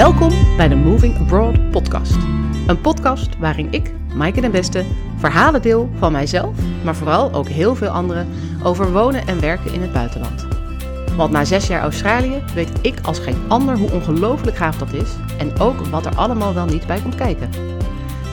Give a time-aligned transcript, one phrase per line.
[0.00, 2.16] Welkom bij de Moving Abroad podcast.
[2.66, 4.84] Een podcast waarin ik, Maaike den Beste,
[5.16, 8.28] verhalen deel van mijzelf, maar vooral ook heel veel anderen
[8.62, 10.46] over wonen en werken in het buitenland.
[11.16, 15.10] Want na zes jaar Australië weet ik als geen ander hoe ongelooflijk gaaf dat is
[15.38, 17.50] en ook wat er allemaal wel niet bij komt kijken.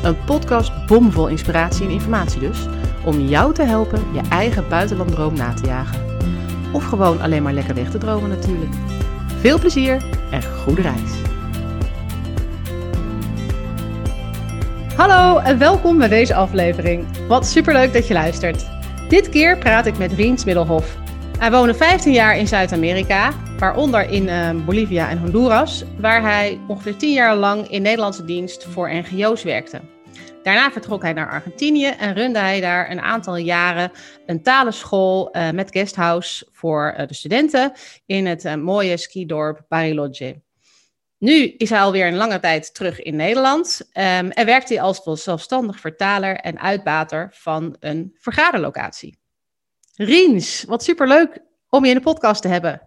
[0.03, 2.67] Een podcast bomvol inspiratie en informatie dus,
[3.05, 6.01] om jou te helpen je eigen buitenlanddroom na te jagen.
[6.71, 8.73] Of gewoon alleen maar lekker weg te dromen natuurlijk.
[9.39, 11.36] Veel plezier en goede reis.
[14.97, 17.27] Hallo en welkom bij deze aflevering.
[17.27, 18.65] Wat superleuk dat je luistert.
[19.09, 20.97] Dit keer praat ik met Riens Middelhof.
[21.39, 26.97] Hij woonde 15 jaar in Zuid-Amerika, waaronder in uh, Bolivia en Honduras, waar hij ongeveer
[26.97, 29.81] 10 jaar lang in Nederlandse dienst voor NGO's werkte.
[30.43, 33.91] Daarna vertrok hij naar Argentinië en runde hij daar een aantal jaren
[34.25, 37.71] een talenschool uh, met guesthouse voor uh, de studenten
[38.05, 40.45] in het mooie skidorp Bariloche.
[41.17, 43.93] Nu is hij alweer een lange tijd terug in Nederland um,
[44.29, 49.19] en werkt hij als zelfstandig vertaler en uitbater van een vergaderlocatie.
[49.95, 52.81] Riens, wat superleuk om je in de podcast te hebben.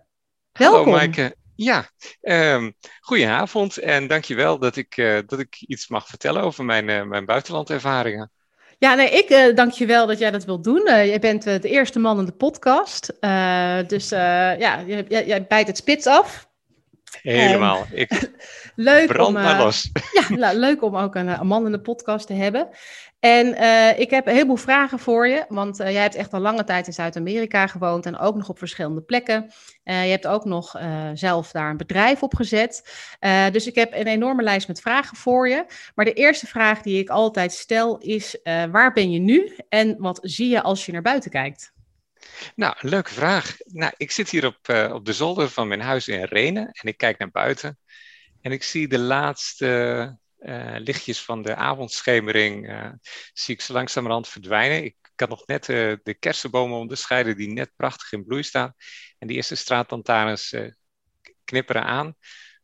[0.52, 0.78] Welkom.
[0.78, 1.34] Hallo Maaike.
[1.54, 6.88] Ja, um, goedenavond en dankjewel dat ik, uh, dat ik iets mag vertellen over mijn,
[6.88, 8.30] uh, mijn buitenlandervaringen.
[8.78, 10.82] Ja, nee, ik uh, dank je wel dat jij dat wilt doen.
[10.86, 13.06] Uh, jij bent uh, de eerste man in de podcast.
[13.90, 16.49] dus ja, jij, jij bijt het spits af.
[17.22, 17.86] Helemaal.
[17.92, 18.30] Ik
[18.74, 19.90] leuk brand om, maar los.
[20.28, 22.68] Ja, nou, leuk om ook een, een, man in de podcast te hebben.
[23.20, 26.40] En uh, ik heb een heleboel vragen voor je, want uh, jij hebt echt al
[26.40, 29.52] lange tijd in Zuid-Amerika gewoond en ook nog op verschillende plekken.
[29.84, 30.76] Je hebt ook nog
[31.14, 32.90] zelf daar een bedrijf opgezet.
[33.52, 35.64] dus ik heb een enorme lijst met vragen voor je.
[35.94, 38.38] Maar de eerste vraag die ik altijd stel is,
[38.70, 41.72] waar ben je nu en wat zie je als je naar buiten kijkt?
[42.54, 43.56] Nou, leuke vraag.
[43.64, 46.88] Nou, ik zit hier op, uh, op de zolder van mijn huis in Renen en
[46.88, 47.78] ik kijk naar buiten.
[48.40, 52.90] En ik zie de laatste uh, lichtjes van de avondschemering, uh,
[53.32, 54.84] zie ik zo langzamerhand verdwijnen.
[54.84, 58.74] Ik kan nog net de kersenbomen onderscheiden die net prachtig in bloei staan.
[59.18, 60.56] En die eerste straatlantaarns
[61.44, 62.14] knipperen aan.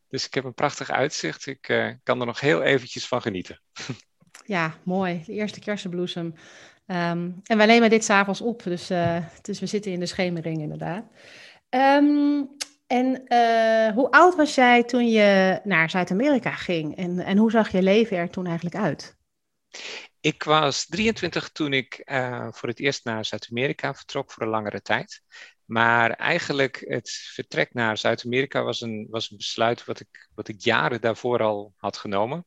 [0.09, 1.47] Dus ik heb een prachtig uitzicht.
[1.47, 1.61] Ik
[2.03, 3.63] kan er nog heel eventjes van genieten.
[4.45, 5.23] Ja, mooi.
[5.27, 6.35] De eerste kersenbloesem.
[6.87, 10.61] Um, en wij nemen dit s'avonds op, dus, uh, dus we zitten in de schemering
[10.61, 11.05] inderdaad.
[11.71, 12.49] Um,
[12.87, 16.97] en uh, hoe oud was jij toen je naar Zuid-Amerika ging?
[16.97, 19.17] En, en hoe zag je leven er toen eigenlijk uit?
[20.21, 24.83] Ik was 23 toen ik uh, voor het eerst naar Zuid-Amerika vertrok voor een langere
[24.83, 25.23] tijd.
[25.65, 30.61] Maar eigenlijk het vertrek naar Zuid-Amerika was een, was een besluit wat ik, wat ik
[30.61, 32.47] jaren daarvoor al had genomen.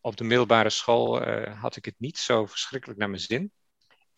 [0.00, 3.52] Op de middelbare school had ik het niet zo verschrikkelijk naar mijn zin.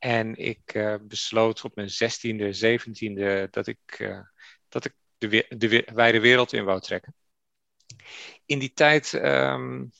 [0.05, 4.21] En ik uh, besloot op mijn zestiende, zeventiende dat ik, uh,
[4.69, 7.15] dat ik de, de wijde wereld in wou trekken.
[8.47, 9.93] In die tijd um,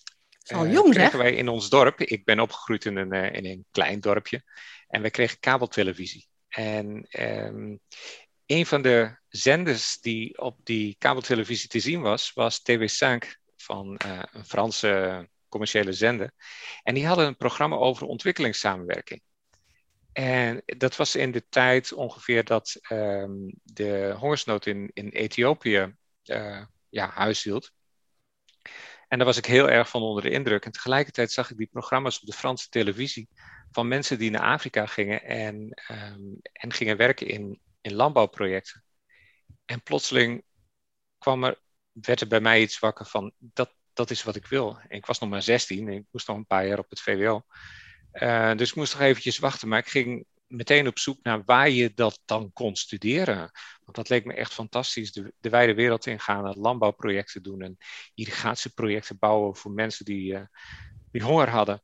[0.53, 4.01] uh, jong, kregen wij in ons dorp, ik ben opgegroeid in een, in een klein
[4.01, 4.43] dorpje,
[4.89, 6.27] en wij kregen kabeltelevisie.
[6.49, 7.81] En um,
[8.47, 14.01] een van de zenders die op die kabeltelevisie te zien was, was TV5 van
[14.33, 16.31] een Franse commerciële zender.
[16.83, 19.23] En die hadden een programma over ontwikkelingssamenwerking.
[20.15, 26.65] En dat was in de tijd ongeveer dat um, de hongersnood in, in Ethiopië uh,
[26.89, 27.73] ja, huishield.
[29.09, 30.65] En daar was ik heel erg van onder de indruk.
[30.65, 33.29] En tegelijkertijd zag ik die programma's op de Franse televisie
[33.71, 38.85] van mensen die naar Afrika gingen en, um, en gingen werken in, in landbouwprojecten.
[39.65, 40.45] En plotseling
[41.19, 41.61] kwam er,
[41.93, 44.79] werd er bij mij iets wakker van dat, dat is wat ik wil.
[44.89, 47.45] Ik was nog maar 16 en ik moest nog een paar jaar op het VWO.
[48.15, 51.71] Uh, dus ik moest nog eventjes wachten, maar ik ging meteen op zoek naar waar
[51.71, 53.51] je dat dan kon studeren.
[53.85, 57.79] Want dat leek me echt fantastisch, de, de wijde wereld ingaan, landbouwprojecten doen en
[58.15, 60.41] irrigatieprojecten bouwen voor mensen die, uh,
[61.11, 61.83] die honger hadden.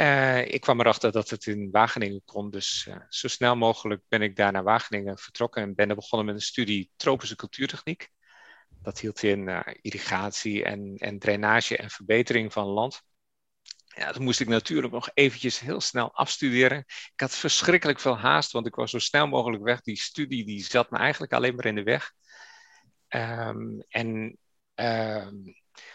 [0.00, 4.36] Uh, ik kwam erachter dat het in Wageningen kon, dus zo snel mogelijk ben ik
[4.36, 8.08] daar naar Wageningen vertrokken en ben begonnen met een studie tropische cultuurtechniek.
[8.82, 13.02] Dat hield in irrigatie en, en drainage en verbetering van land.
[13.96, 16.78] Ja, toen moest ik natuurlijk nog eventjes heel snel afstuderen.
[16.86, 19.80] Ik had verschrikkelijk veel haast, want ik was zo snel mogelijk weg.
[19.80, 22.12] Die studie die zat me eigenlijk alleen maar in de weg.
[23.08, 24.38] Um, en
[24.74, 25.54] um,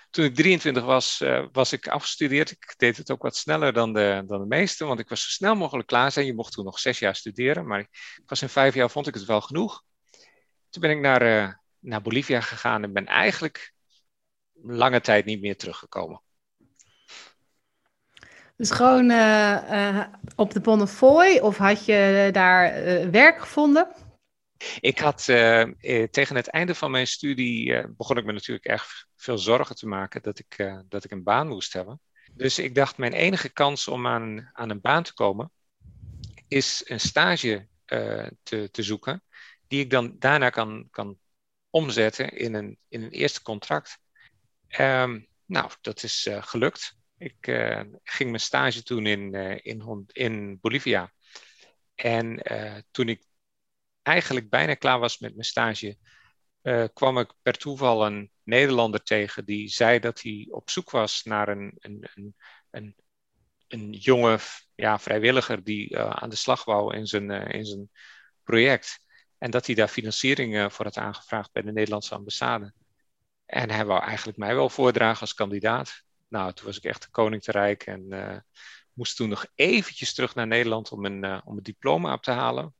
[0.10, 2.52] toen ik 23 was, uh, was ik afgestudeerd.
[2.52, 5.30] Ik deed het ook wat sneller dan de, dan de meesten, want ik was zo
[5.30, 6.26] snel mogelijk klaar zijn.
[6.26, 9.14] Je mocht toen nog zes jaar studeren, maar ik was in vijf jaar vond ik
[9.14, 9.84] het wel genoeg.
[10.70, 13.74] Toen ben ik naar, uh, naar Bolivia gegaan en ben eigenlijk
[14.54, 16.22] lange tijd niet meer teruggekomen.
[18.60, 23.88] Dus gewoon uh, uh, op de Bonnefoy of had je daar uh, werk gevonden?
[24.80, 25.24] Ik had
[26.12, 30.22] tegen het einde van mijn studie begon ik me natuurlijk erg veel zorgen te maken
[30.22, 32.02] dat ik, dat ik een baan moest hebben.
[32.34, 35.52] Dus ik dacht, mijn enige kans om aan, aan een baan te komen,
[36.48, 37.68] is een stage
[38.44, 39.24] te, te zoeken,
[39.68, 41.18] die ik dan daarna kan, kan
[41.70, 44.00] omzetten in een, in een eerste contract.
[44.80, 46.98] Um, nou, dat is gelukt.
[47.20, 51.12] Ik uh, ging mijn stage doen in, uh, in, in Bolivia.
[51.96, 52.42] En
[52.92, 53.24] toen ik
[54.02, 55.98] eigenlijk bijna klaar was met mijn stage,
[56.94, 61.48] kwam ik per toeval een Nederlander tegen die zei dat hij op zoek was naar
[61.48, 62.36] een, een, een,
[62.70, 62.96] een,
[63.68, 64.40] een jonge
[64.76, 67.90] ja, vrijwilliger die aan de slag wou in zijn, in zijn
[68.44, 69.00] project.
[69.38, 72.74] En dat hij daar financiering voor had aangevraagd bij de Nederlandse ambassade.
[73.46, 76.08] En hij wou eigenlijk mij wel voordragen als kandidaat.
[76.30, 78.38] Nou, toen was ik echt de koning te rijk en uh,
[78.94, 82.32] moest toen nog eventjes terug naar Nederland om een, uh, om een diploma op te
[82.32, 82.76] halen.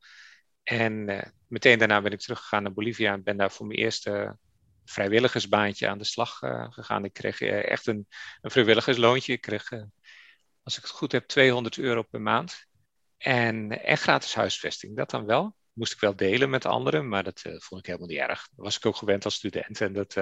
[0.64, 4.38] En uh, meteen daarna ben ik teruggegaan naar Bolivia en ben daar voor mijn eerste
[4.86, 6.38] vrijwilligersbaantje aan de slag
[6.70, 7.06] gegaan.
[7.06, 8.08] Ik kreeg echt een,
[8.42, 9.34] een vrijwilligersloontje.
[9.34, 9.70] Ik kreeg,
[10.64, 12.66] als ik het goed heb, 200 euro per maand.
[13.18, 17.42] En, en gratis huisvesting, dat dan wel moest ik wel delen met anderen, maar dat
[17.42, 18.48] vond ik helemaal niet erg.
[18.56, 20.14] Dat was ik ook gewend als student en dat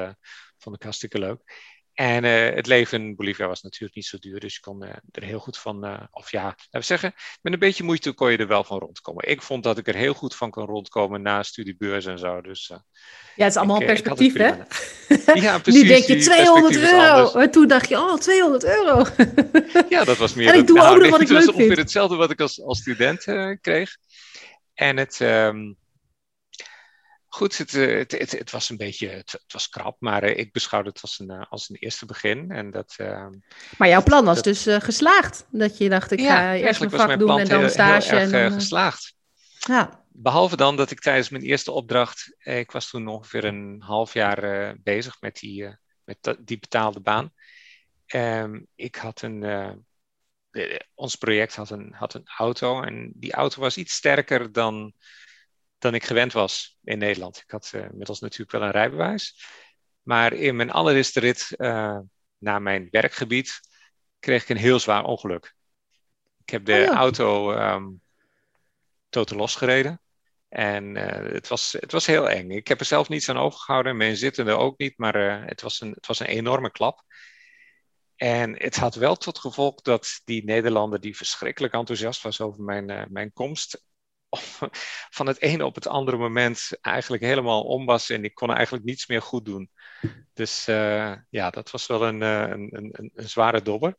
[0.57, 1.41] vond ik hartstikke leuk.
[1.97, 5.23] En uh, het leven in Bolivia was natuurlijk niet zo duur, dus je kon er
[5.23, 8.47] heel goed van, of ja, laten we zeggen, met een beetje moeite kon je er
[8.47, 9.29] wel van rondkomen.
[9.29, 12.41] Ik vond dat ik er heel goed van kon rondkomen na studiebeurs en zo.
[12.41, 14.51] Dus, ja, het is allemaal ik, perspectief, hè?
[15.41, 15.81] Ja, precies.
[15.81, 19.05] nu denk je 200 euro, toen dacht je, oh, 200 euro.
[19.95, 20.53] ja, dat was meer...
[20.53, 21.55] En ik doe nou, ook nog wat ik leuk vind.
[21.55, 23.23] ongeveer hetzelfde wat ik als, als student
[23.61, 23.97] kreeg.
[24.73, 25.77] En het, um,
[27.37, 30.51] goed, het, eh, het, het, het, was een beetje, het, was krap, maar uh, ik
[30.51, 32.51] beschouwde het als een, uh, als een eerste begin.
[32.51, 33.27] En dat, uh,
[33.77, 35.45] maar jouw plan was dat, dus geslaagd?
[35.51, 38.15] Dat je dacht, ik ja, ga eerst mijn vak doen en dan een stage.
[38.15, 39.13] Heel, heel en dan, geslaagd.
[39.57, 40.05] Ja.
[40.09, 44.75] Behalve dan dat ik tijdens mijn eerste opdracht, ik was toen ongeveer een half jaar
[44.83, 47.33] bezig met die, met die betaalde baan.
[48.15, 49.85] Um, ik had een,
[50.93, 54.93] ons project had een, had een auto en die auto was iets sterker dan,
[55.77, 57.37] dan ik gewend was in Nederland.
[57.37, 59.45] Ik had uh, inmiddels natuurlijk wel een rijbewijs.
[60.01, 61.99] Maar in mijn allereerste rit uh,
[62.37, 63.59] naar mijn werkgebied
[64.19, 65.55] kreeg ik een heel zwaar ongeluk.
[66.43, 66.95] Ik heb de oh ja.
[66.95, 68.01] auto um,
[69.09, 70.01] totaal losgereden.
[70.49, 72.51] En uh, het, was, het was heel eng.
[72.51, 73.97] Ik heb er zelf niets aan overgehouden.
[73.97, 74.97] Mijn zittende ook niet.
[74.97, 77.03] Maar uh, het, was een, het was een enorme klap.
[78.15, 82.89] En het had wel tot gevolg dat die Nederlander, die verschrikkelijk enthousiast was over mijn,
[82.89, 83.83] uh, mijn komst,
[85.17, 88.85] van het ene op het andere moment eigenlijk helemaal om was en ik kon eigenlijk
[88.85, 89.69] niets meer goed doen.
[90.33, 93.97] Dus uh, ja, dat was wel een, uh, een, een, een, zware dobber.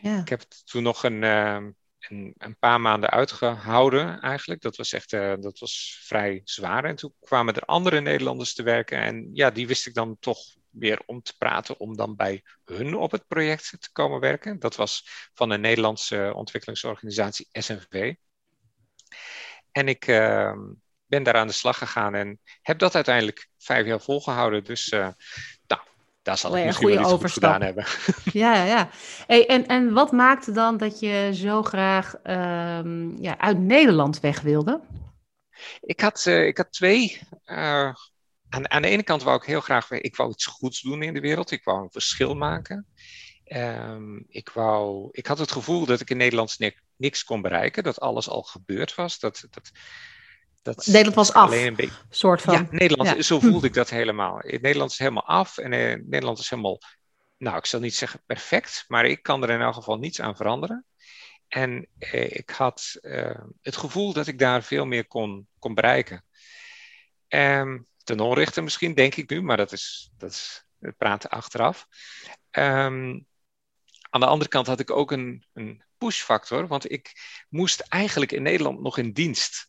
[0.00, 0.18] Ja.
[0.18, 4.60] Ik heb toen nog een, een, een, paar maanden uitgehouden eigenlijk.
[4.60, 6.84] Dat was echt dat was vrij zwaar.
[6.84, 10.38] En toen kwamen er andere Nederlanders te werken en ja, die wist ik dan toch
[10.70, 14.58] weer om te praten om dan bij hun op het project te komen werken.
[14.58, 15.02] Dat was
[15.34, 18.14] van een Nederlandse ontwikkelingsorganisatie SNV.
[19.72, 20.52] En ik uh,
[21.06, 24.64] ben daar aan de slag gegaan en heb dat uiteindelijk vijf jaar volgehouden.
[24.64, 25.08] Dus uh,
[25.66, 25.80] nou,
[26.22, 27.84] daar zal ik misschien wel iets goed gedaan hebben.
[28.32, 28.90] Ja, ja, ja.
[29.26, 34.40] Hey, en, en wat maakte dan dat je zo graag um, ja, uit Nederland weg
[34.40, 34.80] wilde?
[35.80, 37.94] Ik had, uh, ik had twee uh,
[38.48, 41.14] aan, aan, de ene kant wou ik heel graag, ik wou iets goeds doen in
[41.14, 41.50] de wereld.
[41.50, 42.86] Ik wou een verschil maken.
[43.44, 46.50] Um, ik, wou, ik had het gevoel dat ik in Nederland
[46.98, 49.18] niks, kon bereiken, dat alles al gebeurd was.
[49.18, 49.70] Dat, dat,
[50.62, 52.54] dat Nederland was af, alleen een beetje, soort van.
[52.54, 53.22] Ja, Nederland, ja.
[53.22, 54.40] zo voelde ik dat helemaal.
[54.42, 56.78] Nederland is helemaal af en uh, Nederland is helemaal,
[57.36, 60.36] nou, ik zal niet zeggen perfect, maar ik kan er in elk geval niets aan
[60.36, 60.84] veranderen.
[61.48, 66.24] En uh, ik had uh, het gevoel dat ik daar veel meer kon, kon bereiken.
[67.28, 71.86] Um, ten onrechte misschien, denk ik nu, maar dat is, dat is het praten achteraf.
[72.50, 73.26] Um,
[74.10, 77.12] aan de andere kant had ik ook een, een push-factor, want ik
[77.48, 79.68] moest eigenlijk in Nederland nog in dienst.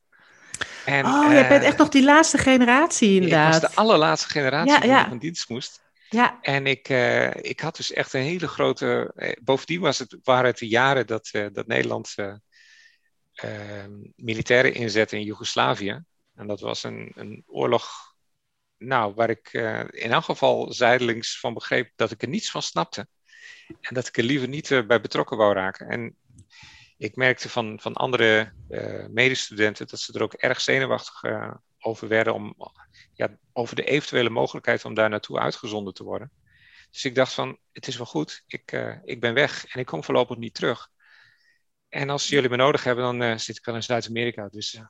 [0.86, 3.56] En, oh, je uh, bent echt nog die laatste generatie inderdaad.
[3.56, 5.04] Ik was de allerlaatste generatie ja, die ja.
[5.04, 5.82] nog in dienst moest.
[6.10, 6.40] Ja.
[6.42, 9.12] En ik, uh, ik had dus echt een hele grote.
[9.16, 12.16] Uh, bovendien was het, waren het de jaren dat, uh, dat Nederland
[13.34, 16.04] ehm, militairen inzette in Joegoslavië.
[16.36, 17.88] En dat was een, een oorlog
[18.78, 19.50] nou, waar ik
[19.90, 23.08] in elk geval zijdelings van begreep dat ik er niets van snapte.
[23.82, 25.88] En dat ik er liever niet uh, bij betrokken wou raken.
[25.88, 26.16] En
[26.98, 31.24] ik merkte van, van andere uh, medestudenten dat ze er ook erg zenuwachtig
[31.80, 32.34] over werden.
[32.34, 32.56] Om,
[33.14, 36.32] ja, over de eventuele mogelijkheid om daar naartoe uitgezonden te worden.
[36.92, 38.72] Dus ik dacht van, het is wel goed, ik,
[39.04, 40.90] ik ben weg en ik kom voorlopig niet terug.
[41.90, 44.48] En als jullie me nodig hebben, dan zit ik wel in Zuid-Amerika.
[44.52, 44.82] Dus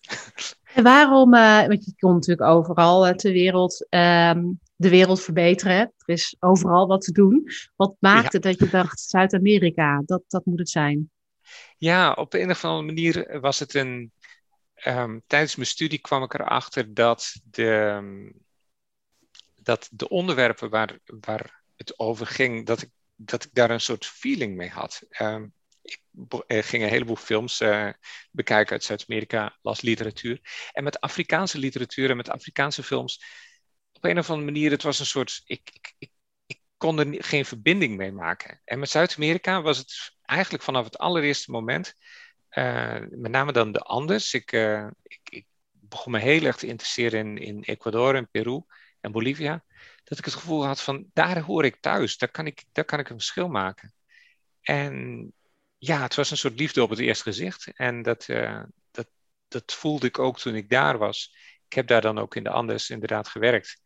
[0.74, 1.30] En waarom,
[1.68, 5.76] want je komt natuurlijk overal ter wereld, um, de wereld verbeteren.
[5.76, 7.50] Er is overal wat te doen.
[7.76, 8.50] Wat maakte ja.
[8.50, 11.10] dat je dacht, Zuid-Amerika, dat, dat moet het zijn?
[11.76, 14.12] Ja, op een of andere manier was het een.
[14.84, 18.32] Um, tijdens mijn studie kwam ik erachter dat de,
[19.62, 24.06] dat de onderwerpen waar, waar het over ging, dat ik, dat ik daar een soort
[24.06, 25.02] feeling mee had.
[25.20, 26.00] Um, ik
[26.64, 27.88] ging een heleboel films uh,
[28.30, 30.40] bekijken uit Zuid-Amerika, las literatuur.
[30.72, 33.22] En met Afrikaanse literatuur en met Afrikaanse films,
[33.98, 35.42] op een of andere manier, het was een soort.
[35.44, 36.10] Ik, ik, ik,
[36.76, 38.60] kon er geen verbinding mee maken.
[38.64, 41.94] En met Zuid-Amerika was het eigenlijk vanaf het allereerste moment,
[42.50, 44.34] uh, met name dan de Andes.
[44.34, 44.52] Ik,
[45.02, 48.62] ik, ik, begon me heel erg te interesseren in, in Ecuador en Peru
[49.00, 49.64] en Bolivia.
[50.04, 52.98] Dat ik het gevoel had van daar hoor ik thuis, daar kan ik, daar kan
[52.98, 53.94] ik een verschil maken.
[54.60, 55.32] En
[55.78, 57.70] ja, het was een soort liefde op het eerste gezicht.
[57.74, 59.08] En dat, uh, dat,
[59.48, 61.36] dat voelde ik ook toen ik daar was.
[61.66, 63.80] Ik heb daar dan ook in de Andes inderdaad gewerkt.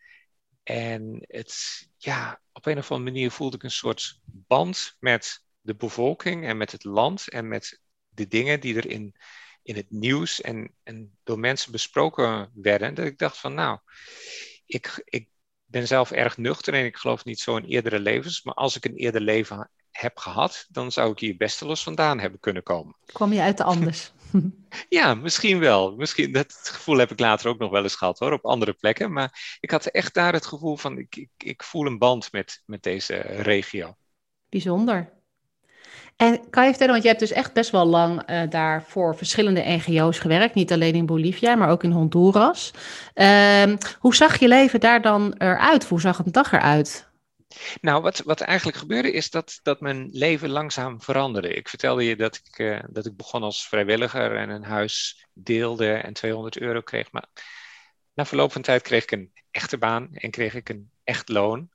[0.63, 5.75] En het, ja, op een of andere manier voelde ik een soort band met de
[5.75, 9.15] bevolking en met het land en met de dingen die er in,
[9.63, 12.95] in het nieuws en, en door mensen besproken werden.
[12.95, 13.79] Dat ik dacht van nou,
[14.67, 15.29] ik, ik
[15.65, 18.43] ben zelf erg nuchter en ik geloof niet zo in eerdere levens.
[18.43, 22.41] Maar als ik een eerder leven heb gehad, dan zou ik hier besteloos vandaan hebben
[22.41, 22.97] kunnen komen.
[23.07, 24.13] Kwam je uit de anders?
[24.89, 25.97] ja, misschien wel.
[25.97, 29.13] Misschien, dat gevoel heb ik later ook nog wel eens gehad hoor, op andere plekken.
[29.13, 32.63] Maar ik had echt daar het gevoel van, ik, ik, ik voel een band met,
[32.67, 33.97] met deze regio.
[34.49, 35.13] Bijzonder.
[36.17, 39.17] En kan je vertellen, want je hebt dus echt best wel lang uh, daar voor
[39.17, 40.55] verschillende NGO's gewerkt.
[40.55, 42.71] Niet alleen in Bolivia, maar ook in Honduras.
[43.15, 45.85] Uh, hoe zag je leven daar dan eruit?
[45.89, 47.12] Hoe zag een dag eruit?
[47.81, 51.55] Nou, wat, wat eigenlijk gebeurde is dat, dat mijn leven langzaam veranderde.
[51.55, 55.93] Ik vertelde je dat ik, uh, dat ik begon als vrijwilliger en een huis deelde
[55.93, 57.13] en 200 euro kreeg.
[57.13, 57.29] Maar
[58.15, 61.71] na verloop van tijd kreeg ik een echte baan en kreeg ik een echt loon.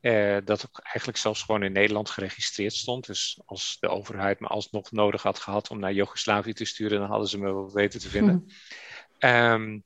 [0.00, 3.06] Uh, dat ook eigenlijk zelfs gewoon in Nederland geregistreerd stond.
[3.06, 7.08] Dus als de overheid me alsnog nodig had gehad om naar Joegoslavië te sturen, dan
[7.08, 8.44] hadden ze me wel weten te vinden.
[9.18, 9.26] Hm.
[9.26, 9.84] Um,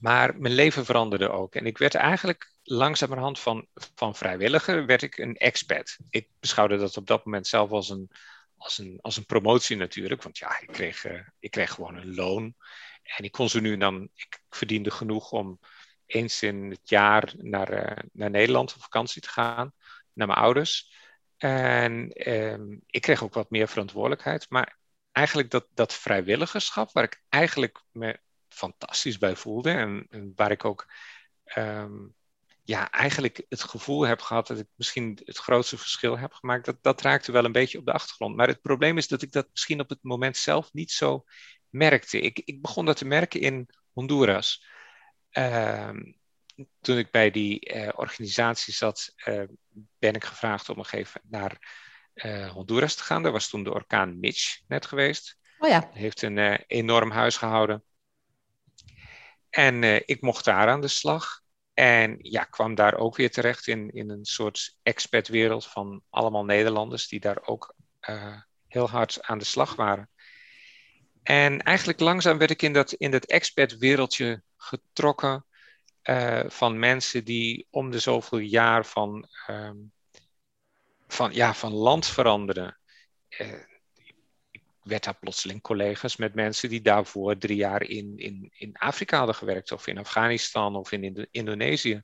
[0.00, 1.54] maar mijn leven veranderde ook.
[1.54, 5.96] En ik werd eigenlijk langzamerhand van, van vrijwilliger, werd ik een expat.
[6.10, 8.10] Ik beschouwde dat op dat moment zelf als een,
[8.56, 10.22] als een, als een promotie natuurlijk.
[10.22, 12.54] Want ja, ik kreeg, uh, ik kreeg gewoon een loon.
[13.02, 15.60] En ik kon zo nu dan, ik verdiende genoeg om
[16.06, 19.72] eens in het jaar naar, uh, naar Nederland op vakantie te gaan,
[20.12, 20.94] naar mijn ouders.
[21.36, 24.46] En um, ik kreeg ook wat meer verantwoordelijkheid.
[24.50, 24.78] Maar
[25.12, 30.92] eigenlijk dat, dat vrijwilligerschap, waar ik eigenlijk me fantastisch bij voelde en, waar ik ook
[31.56, 32.15] um,
[32.66, 36.76] ja, eigenlijk het gevoel heb gehad dat ik misschien het grootste verschil heb gemaakt, dat,
[36.82, 38.36] dat raakte wel een beetje op de achtergrond.
[38.36, 41.24] Maar het probleem is dat ik dat misschien op het moment zelf niet zo
[41.68, 42.20] merkte.
[42.20, 44.66] Ik, ik begon dat te merken in Honduras.
[45.32, 45.90] Uh,
[46.80, 49.42] toen ik bij die uh, organisatie zat, uh,
[49.98, 51.58] ben ik gevraagd om nog even naar
[52.14, 53.22] uh, Honduras te gaan.
[53.22, 55.38] Daar was toen de orkaan Mitch net geweest.
[55.58, 55.90] Oh ja.
[55.92, 57.84] Heeft een enorm huis gehouden.
[59.50, 61.44] En ik mocht daar aan de slag.
[61.76, 67.08] En ja, kwam daar ook weer terecht in, in een soort expat-wereld van allemaal Nederlanders
[67.08, 67.74] die daar ook
[68.08, 70.10] uh, heel hard aan de slag waren.
[71.22, 75.46] En eigenlijk langzaam werd ik in dat, in dat expat-wereldje getrokken
[76.02, 79.92] uh, van mensen die om de zoveel jaar van, um,
[81.08, 82.78] van, ja, van land veranderen.
[83.38, 83.75] Uh,
[84.86, 89.34] werd daar plotseling collega's met mensen die daarvoor drie jaar in, in, in Afrika hadden
[89.34, 92.02] gewerkt, of in Afghanistan of in Indonesië.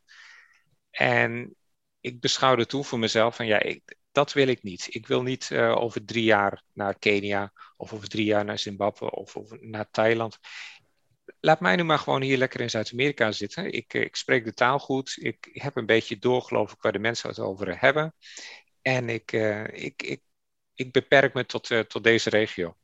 [0.91, 1.57] En
[2.01, 4.87] ik beschouwde toen voor mezelf van ja, ik, dat wil ik niet.
[4.95, 9.11] Ik wil niet uh, over drie jaar naar Kenia of over drie jaar naar Zimbabwe
[9.11, 10.39] of, of naar Thailand.
[11.41, 13.73] Laat mij nu maar gewoon hier lekker in Zuid-Amerika zitten.
[13.73, 15.17] Ik, ik spreek de taal goed.
[15.21, 18.15] Ik heb een beetje door, geloof ik, waar de mensen het over hebben.
[18.83, 20.21] En ik, uh, ik, ik
[20.85, 22.77] ik beperk me tot, uh, tot deze regio.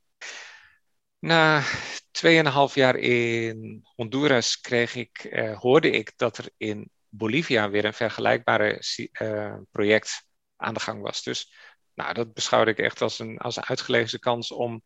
[1.19, 1.62] Na
[2.11, 7.95] 2,5 jaar in Honduras kreeg ik, uh, hoorde ik dat er in Bolivia weer een
[7.95, 8.83] vergelijkbare
[9.23, 10.25] uh, project
[10.57, 11.23] aan de gang was.
[11.23, 11.52] Dus
[11.95, 14.83] nou, dat beschouwde ik echt als een, als een uitgelezen kans om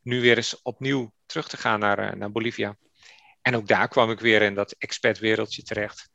[0.00, 2.76] nu weer eens opnieuw terug te gaan naar, naar Bolivia.
[3.42, 6.10] En ook daar kwam ik weer in dat expertwereldje terecht.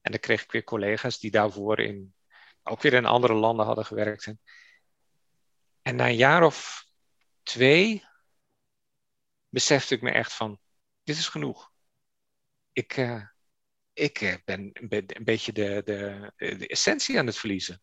[0.00, 2.14] En dan kreeg ik weer collega's die daarvoor in,
[2.62, 4.26] ook weer in andere landen hadden gewerkt.
[4.26, 4.40] En
[5.94, 6.86] na een jaar of
[7.42, 8.04] twee
[9.48, 10.58] besefte ik me echt van,
[11.02, 11.72] dit is genoeg.
[12.72, 13.22] Ik, uh,
[13.92, 17.80] ik uh, ben een beetje de, de, de, essentie aan het verliezen.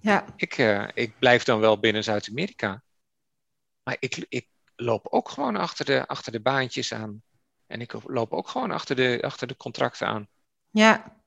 [0.00, 0.24] Ja.
[0.36, 2.82] Ik, uh, ik blijf dan wel binnen Zuid-Amerika.
[3.82, 7.22] Maar ik, ik loop ook gewoon achter de, achter de baantjes aan
[7.66, 10.28] En ik loop ook gewoon achter de, achter de contracten aan.
[10.70, 11.17] Ja,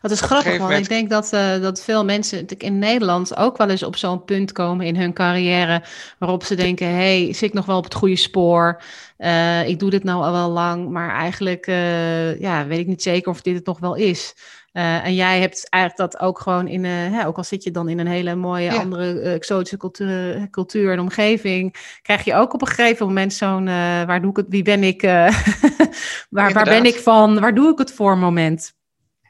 [0.00, 3.68] het is grappig, want ik denk dat, uh, dat veel mensen in Nederland ook wel
[3.68, 5.82] eens op zo'n punt komen in hun carrière
[6.18, 8.82] waarop ze denken, hey, zit ik nog wel op het goede spoor?
[9.18, 13.02] Uh, ik doe dit nou al wel lang, maar eigenlijk uh, ja, weet ik niet
[13.02, 14.34] zeker of dit het nog wel is.
[14.72, 17.98] en jij hebt eigenlijk dat ook gewoon in, hè, ook al zit je dan in
[17.98, 23.06] een hele mooie andere exotische cultuur, cultuur en omgeving, krijg je ook op een gegeven
[23.06, 23.64] moment zo'n,
[24.06, 25.02] waar doe ik het, wie ben ik,
[26.30, 28.74] waar, waar ben ik van, waar doe ik het voor moment?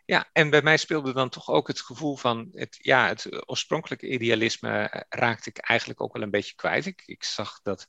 [0.06, 4.08] Ja, en bij mij speelde dan toch ook het gevoel van het, ja, het oorspronkelijke
[4.08, 6.86] idealisme eh, raakte ik eigenlijk ook wel een beetje kwijt.
[6.86, 7.86] Ik, ik zag dat,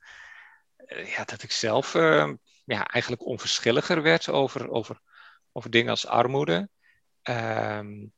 [0.88, 2.34] uh, ja, dat ik zelf uh,
[2.66, 5.00] ja, eigenlijk onverschilliger werd over, over,
[5.52, 6.70] over dingen als armoede.
[7.24, 8.14] Um,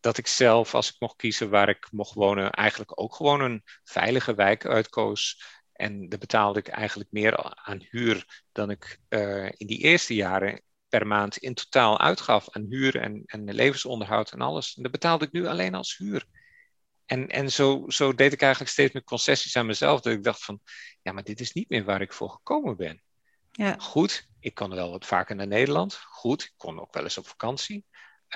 [0.00, 3.62] dat ik zelf, als ik mocht kiezen waar ik mocht wonen, eigenlijk ook gewoon een
[3.84, 5.42] veilige wijk uitkoos.
[5.72, 10.62] En daar betaalde ik eigenlijk meer aan huur dan ik uh, in die eerste jaren
[10.98, 14.76] per maand in totaal uitgaf aan huur en, en levensonderhoud en alles.
[14.76, 16.26] En dat betaalde ik nu alleen als huur.
[17.06, 20.00] En, en zo, zo deed ik eigenlijk steeds meer concessies aan mezelf.
[20.00, 20.60] Dat ik dacht van,
[21.02, 23.02] ja, maar dit is niet meer waar ik voor gekomen ben.
[23.52, 23.76] Ja.
[23.78, 25.94] Goed, ik kon wel wat vaker naar Nederland.
[25.94, 27.84] Goed, ik kon ook wel eens op vakantie.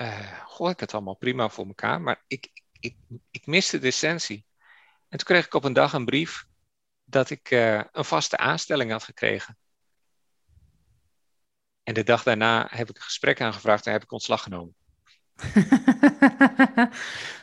[0.01, 2.01] Uh, goh, ik had allemaal prima voor elkaar.
[2.01, 2.49] Maar ik,
[2.79, 2.95] ik,
[3.31, 4.45] ik miste de essentie.
[5.09, 6.45] En toen kreeg ik op een dag een brief
[7.03, 9.57] dat ik uh, een vaste aanstelling had gekregen.
[11.89, 14.75] En de dag daarna heb ik een gesprek aangevraagd en heb ik ontslag genomen.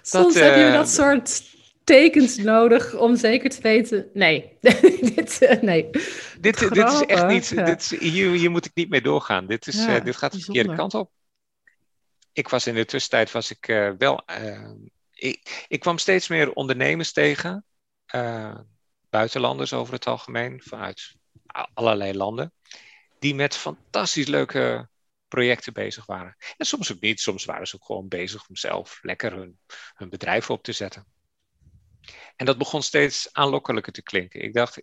[0.02, 1.42] Soms heb je dat soort
[1.84, 4.10] tekens nodig om zeker te weten.
[4.14, 4.58] Nee,
[5.14, 5.90] dit, uh, nee.
[6.40, 7.66] Dit, dit is echt niet.
[7.66, 9.46] Dit hier, hier moet ik niet mee doorgaan.
[9.46, 11.10] Dit, is, ja, uh, dit gaat de verkeerde kant op.
[12.32, 14.24] Ik was in de tussentijd was ik uh, wel.
[15.12, 17.64] Ik, ik, kwam steeds meer ondernemers tegen,
[19.10, 21.14] buitenlanders over het algemeen, vanuit
[21.74, 22.52] allerlei landen
[23.18, 24.88] die met fantastisch leuke
[25.28, 26.37] projecten bezig waren.
[26.56, 29.58] En soms ook niet, soms waren ze ook gewoon bezig om zelf lekker hun,
[29.95, 31.06] hun bedrijf op te zetten.
[32.36, 34.43] En dat begon steeds aanlokkelijker te klinken.
[34.43, 34.82] Ik dacht,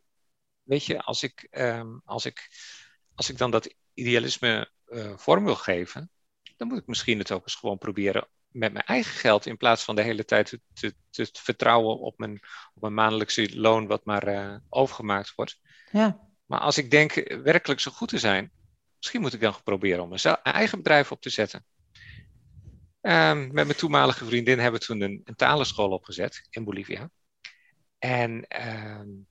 [0.64, 2.50] weet je, als ik, um, als ik,
[3.16, 6.10] als ik dan dat idealisme uh, vorm wil geven,
[6.58, 9.84] dan moet ik misschien het ook eens gewoon proberen met mijn eigen geld, in plaats
[9.84, 12.40] van de hele tijd te, te, vertrouwen op mijn,
[12.74, 15.60] op mijn maandelijkse loon, wat maar uh, overgemaakt wordt.
[15.92, 16.32] Ja.
[16.46, 18.52] Maar als ik denk werkelijk zo goed te zijn,
[18.98, 21.66] misschien moet ik dan proberen om een eigen bedrijf op te zetten.
[23.02, 27.10] Um, met mijn toenmalige vriendin hebben we toen een, een talenschool opgezet in Bolivia.
[28.00, 29.28] En um,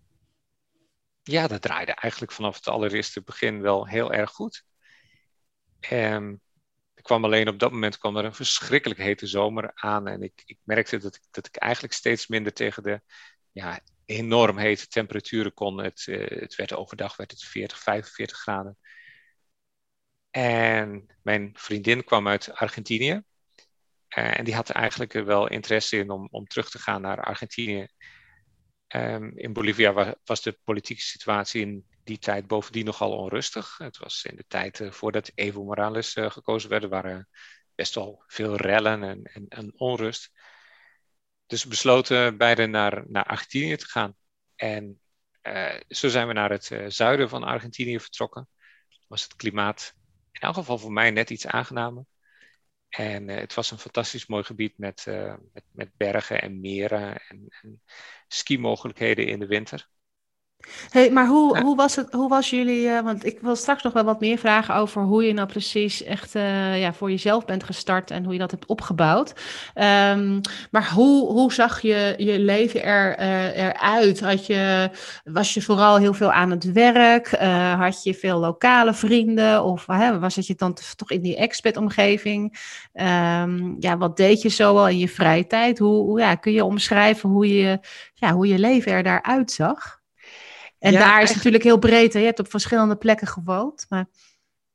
[1.23, 4.65] ja, dat draaide eigenlijk vanaf het allereerste begin wel heel erg goed.
[5.91, 6.41] Um,
[6.95, 10.07] ik kwam alleen op dat moment kwam er een verschrikkelijk hete zomer aan.
[10.07, 13.01] En ik, ik merkte dat ik, dat ik eigenlijk steeds minder tegen de
[13.53, 13.81] ja,
[14.13, 15.79] enorm hete temperaturen kon.
[15.79, 18.79] Het, uh, het werd overdag werd het 40, 45 graden.
[20.31, 23.23] En mijn vriendin kwam uit Argentinië.
[24.17, 27.87] Uh, en die had eigenlijk wel interesse in om, om terug te gaan naar Argentinië.
[28.89, 33.79] Um, in Bolivia was, de politieke situatie in die tijd bovendien nogal onrustig.
[33.79, 37.29] Het was in de tijd uh, voordat Evo Morales gekozen werd, er waren
[37.75, 40.31] best wel veel rellen en, en, en onrust.
[41.53, 44.17] Dus we besloten beide naar, naar Argentinië te gaan.
[44.57, 45.01] En
[45.43, 48.49] uh, zo zijn we naar het uh, zuiden van Argentinië vertrokken.
[49.09, 49.95] Was het klimaat
[50.31, 52.05] in elk geval voor mij net iets aangenamer.
[52.89, 55.05] En uh, het was een fantastisch mooi gebied met,
[55.53, 57.83] met, met, bergen en meren en, en
[58.29, 59.89] ski-mogelijkheden in de winter.
[60.91, 63.93] Hey, maar hoe, hoe, was het, hoe was jullie, uh, want ik wil straks nog
[63.93, 67.65] wel wat meer vragen over hoe je nou precies echt uh, ja, voor jezelf bent
[67.65, 69.33] gestart en hoe je dat hebt opgebouwd.
[69.75, 74.21] Um, maar hoe, hoe zag je je leven er, uh, eruit?
[74.21, 74.91] Had je,
[75.25, 77.31] was je vooral heel veel aan het werk?
[77.79, 79.65] had je veel lokale vrienden?
[79.65, 79.87] Of
[80.21, 82.61] was het je dan toch in die expat-omgeving?
[82.95, 85.79] Um, ja, wat deed je zo al in je vrije tijd?
[85.79, 87.79] Hoe, hoe ja, kun je omschrijven hoe je,
[88.15, 90.02] ja, hoe je leven er daaruit zag?
[90.83, 92.13] En daar is natuurlijk heel breed.
[92.13, 92.19] Hè?
[92.19, 93.87] Je hebt op verschillende plekken gewoond.
[93.89, 94.07] Maar...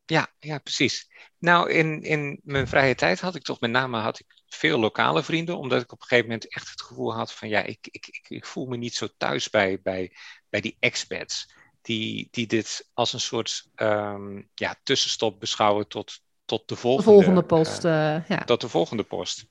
[0.06, 1.10] Ja, ja, precies.
[1.38, 5.24] Nou, in, in mijn vrije tijd had ik toch met name had ik veel lokale
[5.24, 8.08] vrienden, omdat ik op een gegeven moment echt het gevoel had van ja, ik, ik,
[8.08, 10.12] ik, ik voel me niet zo thuis bij, bij,
[10.50, 11.56] bij die expats.
[11.82, 17.16] Die, die dit als een soort um, ja, tussenstop beschouwen tot, tot de volgende, de
[17.16, 17.86] volgende post.
[17.86, 18.44] Uh, ja.
[18.44, 19.46] Tot de volgende post.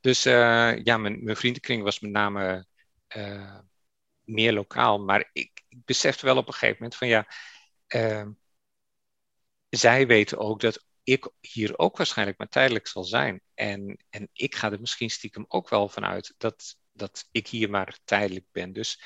[0.00, 2.66] Dus uh, ja, mijn, mijn vriendenkring was met name
[4.28, 4.98] meer lokaal.
[4.98, 7.26] Maar ik, ik besefte wel op een gegeven moment van ja,
[7.88, 8.26] uh,
[9.68, 13.40] zij weten ook dat ik hier ook waarschijnlijk maar tijdelijk zal zijn.
[13.54, 17.98] En, en ik ga er misschien stiekem ook wel vanuit dat, dat ik hier maar
[18.04, 18.72] tijdelijk ben.
[18.72, 19.02] Dus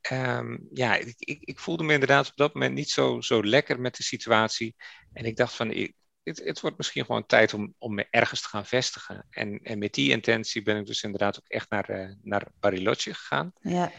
[0.00, 3.80] ehm, ja, ik, ik, ik, voelde me inderdaad op dat moment niet zo, zo lekker
[3.80, 4.76] met de situatie.
[5.12, 8.40] En ik dacht van, ik, het, het, wordt misschien gewoon tijd om, om me ergens
[8.40, 9.26] te gaan vestigen.
[9.30, 13.14] En, en met die intentie ben ik dus inderdaad ook echt naar, uh, naar Bariloche
[13.14, 13.52] gegaan.
[13.60, 13.92] Ja.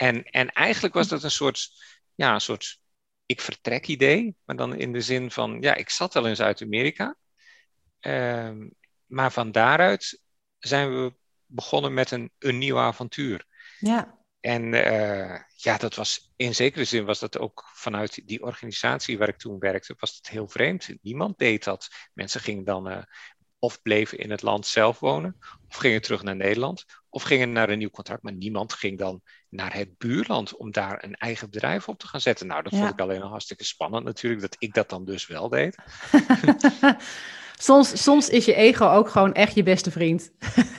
[0.00, 1.70] En, en eigenlijk was dat een soort,
[2.14, 2.80] ja, een soort
[3.26, 7.16] ik vertrek idee, maar dan in de zin van, ja, ik zat al in Zuid-Amerika.
[7.98, 8.68] Ehm,
[9.06, 10.22] maar van daaruit
[10.58, 11.14] zijn we
[11.46, 13.46] begonnen met een, een nieuw avontuur.
[13.78, 14.18] Ja.
[14.40, 19.28] En uh, ja, dat was in zekere zin was dat ook vanuit die organisatie waar
[19.28, 20.88] ik toen werkte, was het heel vreemd.
[21.02, 21.88] Niemand deed dat.
[22.12, 23.02] Mensen gingen dan uh,
[23.60, 25.36] of bleven in het land zelf wonen,
[25.68, 28.22] of gingen terug naar Nederland, of gingen naar een nieuw contract.
[28.22, 32.20] Maar niemand ging dan naar het buurland om daar een eigen bedrijf op te gaan
[32.20, 32.46] zetten.
[32.46, 35.48] Nou, dat vond ik alleen al hartstikke spannend natuurlijk, dat ik dat dan dus wel
[35.48, 35.76] deed.
[37.58, 40.30] soms, soms is je ego ook gewoon echt je beste vriend.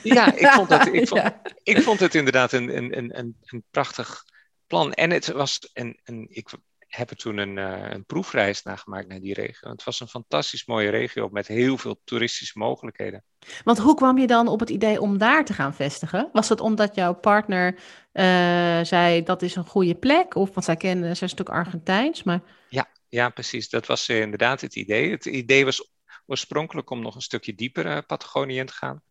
[0.02, 4.24] Ja, ik vond het, ik vond, ik vond het inderdaad een, een, een, een prachtig
[4.66, 4.92] plan.
[4.92, 6.50] En het was een, een, ik
[6.96, 9.70] heb er toen een, uh, een proefreis naar gemaakt naar die regio.
[9.70, 13.24] Het was een fantastisch mooie regio met heel veel toeristische mogelijkheden.
[13.64, 16.28] Want hoe kwam je dan op het idee om daar te gaan vestigen?
[16.32, 20.34] Was het omdat jouw partner uh, zei dat is een goede plek?
[20.34, 22.40] Of want zij kennen, zij is natuurlijk Argentijns, maar...
[22.68, 23.68] Ja, ja precies.
[23.68, 25.10] Dat was uh, inderdaad het idee.
[25.10, 25.92] Het idee was
[26.26, 29.02] oorspronkelijk om nog een stukje dieper Patagonië in te gaan.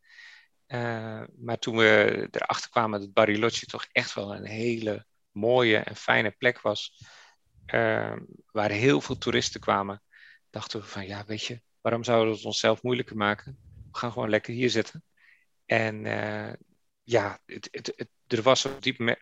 [1.38, 6.32] maar toen we erachter kwamen dat Bariloche toch echt wel een hele mooie en fijne
[6.32, 6.94] plek was
[7.67, 8.17] uh,
[8.52, 10.02] waar heel veel toeristen kwamen,
[10.50, 13.58] dachten we van ja, weet je, waarom zouden we het onszelf moeilijker maken?
[13.91, 15.04] We gaan gewoon lekker hier zitten.
[15.65, 16.54] En uh,
[17.04, 18.80] ja, het, het, er was op,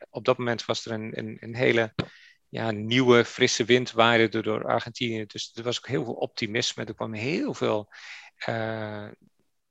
[0.09, 1.93] op, dat moment was er een, een, hele
[2.49, 5.25] ja, nieuwe, frisse wind waaide door Argentinië.
[5.25, 6.85] Dus er was ook heel veel optimisme.
[6.85, 7.93] Er kwamen heel veel
[8.47, 9.07] uh,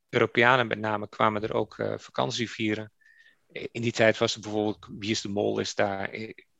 [0.09, 2.92] Europeanen met name kwamen er ook uh, vakantie vieren.
[3.48, 6.11] In die tijd was er bijvoorbeeld Wie is de Mol is daar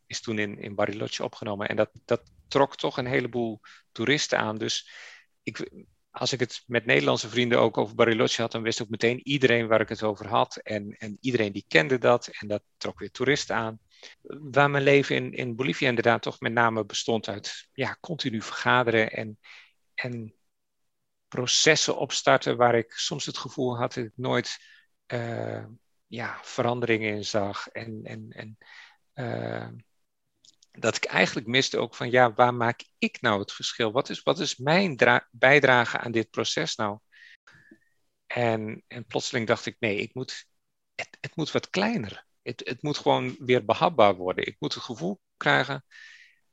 [0.09, 1.69] is toen in, in Bariloche opgenomen.
[1.69, 3.61] En dat, dat trok toch een heleboel
[3.93, 4.59] toeristen aan.
[4.59, 4.91] Dus
[5.43, 5.71] ik,
[6.11, 9.67] als ik het met Nederlandse vrienden ook over Bariloche had, dan wist ook meteen iedereen
[9.67, 10.57] waar ik het over had.
[10.57, 12.27] En, en iedereen die kende dat.
[12.27, 13.81] En dat trok weer toeristen aan.
[14.23, 19.11] Waar mijn leven in, in Bolivia inderdaad toch met name bestond uit ja, continu vergaderen
[19.11, 19.39] en,
[19.95, 20.35] en
[21.29, 24.59] processen opstarten waar ik soms het gevoel had dat ik nooit
[25.07, 25.65] uh,
[26.07, 27.69] ja, veranderingen in zag.
[27.69, 28.59] En, en, en
[29.15, 29.69] uh,
[30.81, 33.93] dat ik eigenlijk miste ook van, ja, waar maak ik nou het verschil?
[33.93, 34.97] Wat is, wat is mijn
[35.31, 36.99] bijdrage aan dit proces nou?
[38.27, 40.47] En, en plotseling dacht ik, nee, ik moet,
[40.95, 42.27] het, het moet wat kleiner.
[42.43, 44.47] Het, het moet gewoon weer behapbaar worden.
[44.47, 45.85] Ik moet het gevoel krijgen,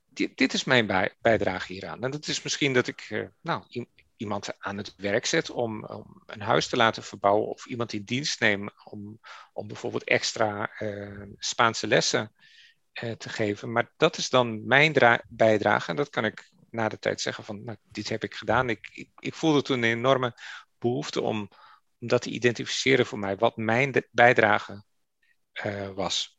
[0.05, 2.03] dit, dit is mijn bij, bijdrage hieraan.
[2.03, 6.23] En dat is misschien dat ik uh, nou, iemand aan het werk zet om, om,
[6.25, 9.19] een huis te laten verbouwen of iemand in dienst neem om,
[9.53, 12.27] om bijvoorbeeld extra uh, Spaanse lessen eh,
[13.17, 13.71] te geven.
[13.71, 15.89] Maar dat is dan mijn bijdrage.
[15.89, 18.69] En dat kan ik na de tijd zeggen van, nou, dit heb ik gedaan.
[18.69, 20.33] Ik, ik, voelde toen een enorme
[20.77, 21.49] behoefte om,
[21.99, 24.83] om dat te identificeren voor mij, wat mijn bijdrage
[25.65, 26.37] uh, was.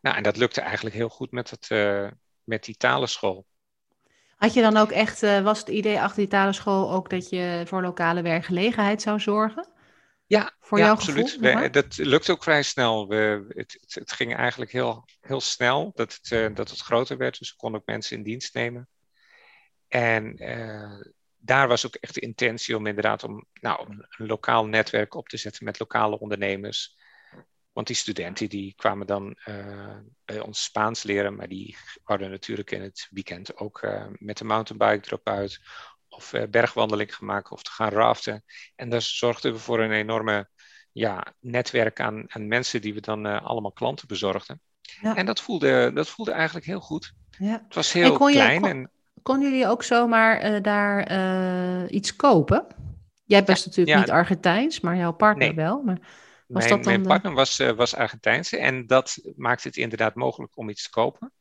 [0.00, 2.08] Nou, en dat lukte eigenlijk heel goed met, het, uh,
[2.44, 3.46] met die talenschool.
[4.36, 7.82] Had je dan ook echt, was het idee achter die talenschool ook dat je voor
[7.82, 9.68] lokale werkgelegenheid zou zorgen?
[10.30, 11.36] Ja, voor ja, absoluut.
[11.36, 13.08] We, dat lukt ook vrij snel.
[13.08, 17.16] We, het, het, het, ging eigenlijk heel, heel snel dat het, uh, dat het groter
[17.16, 17.38] werd.
[17.38, 18.88] Dus we konden ook mensen in dienst nemen.
[19.88, 21.00] En uh,
[21.36, 25.28] daar was ook echt de intentie om inderdaad om, nou, een, een, lokaal netwerk op
[25.28, 26.96] te zetten met lokale ondernemers.
[27.72, 32.70] Want die studenten die kwamen dan uh, bij ons Spaans leren, maar die hadden natuurlijk
[32.70, 33.88] in het weekend ook
[34.18, 35.60] met de mountainbike erop uit
[36.10, 38.44] of uh, bergwandeling gemaakt of te gaan raften.
[38.76, 40.48] En daar zorgden we voor een enorme
[40.92, 44.60] ja, netwerk aan, aan mensen die we dan uh, allemaal klanten bezorgden.
[45.00, 45.16] Ja.
[45.16, 47.12] En dat voelde, dat voelde eigenlijk heel goed.
[47.38, 47.62] Ja.
[47.64, 48.62] Het was heel en klein.
[48.62, 48.90] Je, en...
[49.22, 52.66] Konden jullie ook zomaar uh, daar iets kopen?
[53.24, 55.56] Jij bent ja, natuurlijk niet Argentijns, maar jouw partner nee.
[55.56, 55.82] wel.
[55.82, 55.98] Maar
[56.46, 60.56] was mijn, dat dan mijn partner was, was Argentijns en dat maakte het inderdaad mogelijk
[60.56, 61.32] om iets te kopen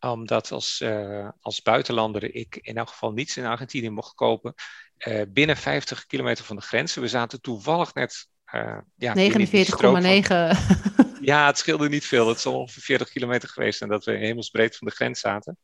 [0.00, 4.54] omdat als, uh, als buitenlander ik in elk geval niets in Argentinië mocht kopen.
[4.98, 7.02] Uh, binnen 50 kilometer van de grenzen.
[7.02, 8.28] We zaten toevallig net.
[8.54, 9.20] Uh, ja, 49,9.
[11.20, 12.28] ja, het scheelde niet veel.
[12.28, 15.56] Het is ongeveer 40 kilometer geweest en dat we hemelsbreed van de grens zaten.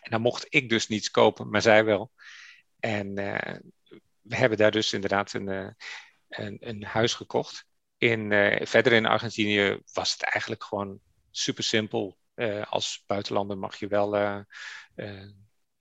[0.00, 2.10] En dan mocht ik dus niets kopen, maar zij wel.
[2.80, 3.14] En
[4.20, 5.76] we hebben daar dus inderdaad een,
[6.28, 7.64] een, een huis gekocht.
[7.98, 8.28] In,
[8.62, 10.98] verder in Argentinië was het eigenlijk gewoon
[11.30, 12.16] super simpel
[12.68, 14.38] als buitenlander mag je wel uh,
[14.96, 15.30] uh,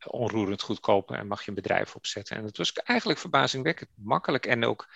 [0.05, 2.37] onroerend goed kopen en mag je een bedrijf opzetten.
[2.37, 4.93] En dat was eigenlijk verbazingwekkend makkelijk en ook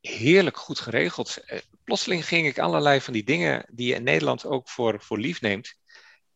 [0.00, 1.44] heerlijk goed geregeld.
[1.84, 5.40] plotseling ging ik allerlei van die dingen die je in Nederland ook voor, voor lief
[5.40, 5.74] neemt,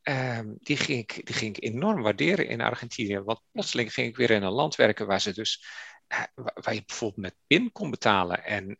[0.02, 3.20] ehm, die, ging ik, die ging ik enorm waarderen in Argentinië.
[3.20, 5.64] Want plotseling ging ik weer in een land werken waar ze dus
[6.54, 8.76] waar je bijvoorbeeld met PIN kon betalen en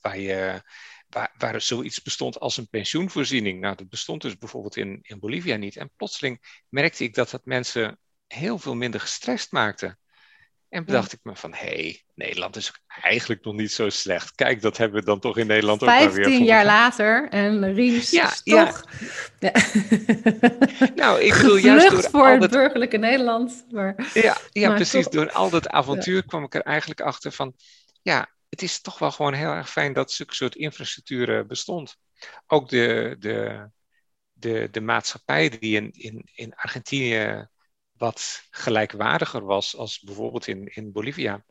[0.00, 0.62] waar je
[1.08, 3.60] waar, waar zoiets bestond als een pensioenvoorziening.
[3.60, 5.76] Nou, dat bestond dus bijvoorbeeld in, in Bolivia niet.
[5.76, 9.96] En plotseling merkte ik dat dat mensen heel veel minder gestrest maakte.
[10.68, 14.34] En bedacht ik me van, hé, hey, Nederland is eigenlijk nog niet zo slecht.
[14.34, 16.10] Kijk, dat hebben we dan toch in Nederland ook alweer.
[16.10, 18.84] Vijftien jaar later en Ries ja, toch...
[19.38, 19.52] Ja.
[20.94, 23.66] nou, ik bedoel juist door voor het burgerlijke Nederland.
[23.70, 25.08] Maar, ja, ja precies.
[25.08, 27.54] Door al dat avontuur kwam ik er eigenlijk achter van...
[28.02, 31.96] Ja, het is toch wel gewoon heel erg fijn dat zulke soort infrastructuur bestond.
[32.46, 33.70] Ook de, de,
[34.32, 37.48] de, de maatschappij die in, in, in Argentinië
[37.92, 41.44] wat gelijkwaardiger was als bijvoorbeeld in, in Bolivia.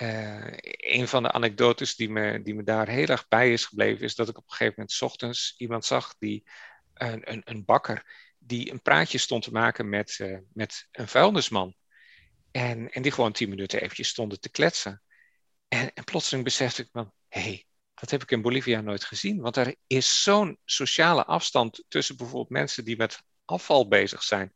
[0.00, 4.04] Uh, een van de anekdotes die me, die me daar heel erg bij is gebleven,
[4.04, 6.44] is dat ik op een gegeven moment ochtends iemand zag die
[6.94, 11.74] een, een, een bakker die een praatje stond te maken met, uh, met een vuilnisman.
[12.50, 15.02] En, en die gewoon tien minuten eventjes stonden te kletsen.
[15.68, 19.40] En, en plotseling besefte ik van, hé, hey, dat heb ik in Bolivia nooit gezien.
[19.40, 24.52] Want er is zo'n sociale afstand tussen bijvoorbeeld mensen die met afval bezig zijn.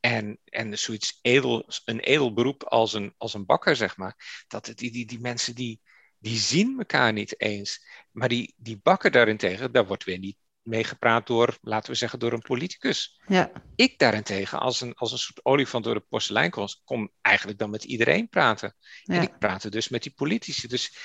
[0.00, 4.44] En, en zoiets edel, een edel beroep als een, als een bakker, zeg maar.
[4.48, 5.80] Dat die, die, die mensen die,
[6.18, 7.86] die zien elkaar niet eens.
[8.10, 12.32] Maar die, die bakker daarentegen, daar wordt weer niet meegepraat door, laten we zeggen, door
[12.32, 13.20] een politicus.
[13.26, 13.50] Ja.
[13.74, 17.70] Ik daarentegen, als een, als een soort olifant door de porselein kom, kom eigenlijk dan
[17.70, 18.74] met iedereen praten.
[19.02, 19.14] Ja.
[19.14, 20.68] En ik praatte dus met die politici.
[20.68, 20.96] Dus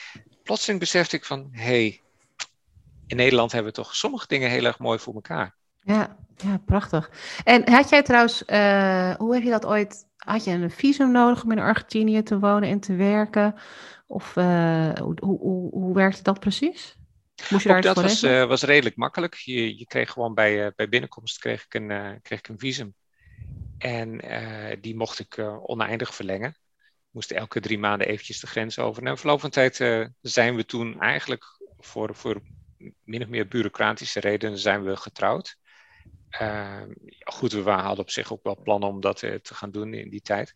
[0.44, 2.02] plotseling besefte ik van, hé, hey,
[3.08, 5.56] in Nederland hebben we toch sommige dingen heel erg mooi voor elkaar.
[5.82, 7.12] Ja, ja prachtig.
[7.44, 11.44] En had jij trouwens, uh, hoe heb je dat ooit, had je een visum nodig
[11.44, 13.56] om in Argentinië te wonen en te werken?
[14.08, 16.98] Of uh, hoe, hoe, hoe werkte dat precies?
[17.50, 19.36] Moest je daar dat was, uh, was redelijk makkelijk.
[19.36, 22.60] Je, je kreeg gewoon bij, uh, bij binnenkomst kreeg ik een, uh, kreeg ik een
[22.60, 22.96] visum.
[23.78, 24.22] En
[24.82, 26.50] die mocht ik oneindig verlengen.
[26.80, 29.04] Ik moest elke drie maanden eventjes de grens over.
[29.04, 29.76] En verloop van tijd
[30.22, 31.44] zijn we toen eigenlijk
[31.78, 32.42] voor, voor
[33.04, 35.58] min of meer bureaucratische redenen zijn we getrouwd.
[36.30, 40.10] Ehm, goed, we hadden op zich ook wel plannen om dat te gaan doen in
[40.10, 40.54] die tijd.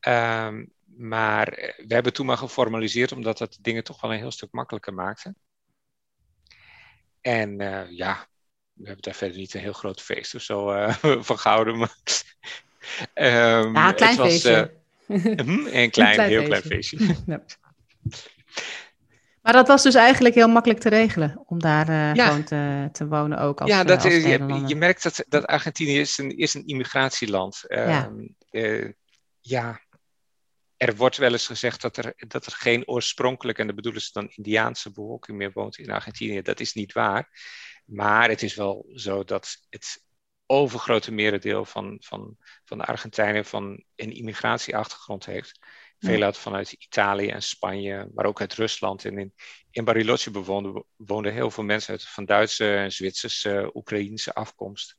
[0.00, 0.64] Ehm,
[0.96, 4.94] maar we hebben toen maar geformaliseerd omdat dat dingen toch wel een heel stuk makkelijker
[4.94, 5.34] maakte.
[7.26, 8.28] En uh, ja,
[8.72, 10.94] we hebben daar verder niet een heel groot feest of zo uh,
[11.28, 11.78] van gehouden.
[11.78, 11.96] Maar,
[13.14, 14.74] um, ja, een klein was, feestje.
[15.08, 16.98] Uh, een klein, heel klein feestje.
[17.26, 17.44] ja.
[19.42, 22.26] Maar dat was dus eigenlijk heel makkelijk te regelen om daar ja.
[22.26, 25.98] gewoon te, te, wonen ook als Ja, dat, als je, je, merkt dat, dat Argentinië
[25.98, 27.64] is een, is een immigratieland.
[27.68, 28.06] Ja.
[28.06, 28.96] Um,
[29.40, 29.80] ja,
[30.76, 34.10] er wordt wel eens gezegd dat er, dat er geen oorspronkelijke, en dat bedoelen ze
[34.12, 36.42] dan Indiaanse bevolking meer woont in Argentinië.
[36.42, 37.30] Dat is niet waar.
[37.84, 40.04] Maar het is wel zo dat het
[40.46, 45.58] overgrote merendeel van, van, van de Argentijnen van een immigratieachtergrond heeft.
[45.98, 49.04] Veel vanuit Italië en Spanje, maar ook uit Rusland.
[49.04, 49.34] En in,
[49.70, 54.96] in Bariloche bewoonden, woonden heel veel mensen uit, van Duitse, Zwitserse, Oekraïense afkomst.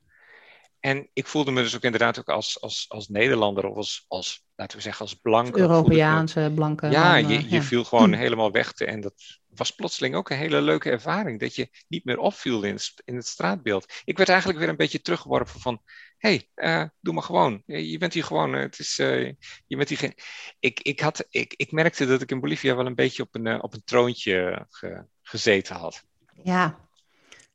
[0.88, 4.46] En ik voelde me dus ook inderdaad ook als, als, als Nederlander of als, als,
[4.56, 5.60] laten we zeggen, als blanke.
[5.60, 6.88] Europeaanse, blanke.
[6.88, 8.74] Ja, je, je viel gewoon helemaal weg.
[8.74, 9.14] Te, en dat
[9.48, 11.40] was plotseling ook een hele leuke ervaring.
[11.40, 13.94] Dat je niet meer opviel in, in het straatbeeld.
[14.06, 15.82] Ik werd eigenlijk weer een beetje teruggeworpen van...
[16.18, 17.64] Hé, hey, uh, doe maar gewoon.
[17.66, 18.56] Je bent hier gewoon.
[18.56, 19.34] Eh, het is, uh,
[19.68, 20.14] je bent hier geen...
[20.60, 23.64] ik, ik, had, ik, ik merkte dat ik in Bolivia wel een beetje op een,
[23.64, 26.04] op een troontje ge, gezeten had.
[26.44, 26.87] Ja,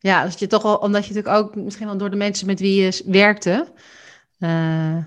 [0.02, 2.60] ja, dat je toch al, omdat je natuurlijk ook misschien wel door de mensen met
[2.60, 3.72] wie je werkte,
[4.38, 5.04] uh,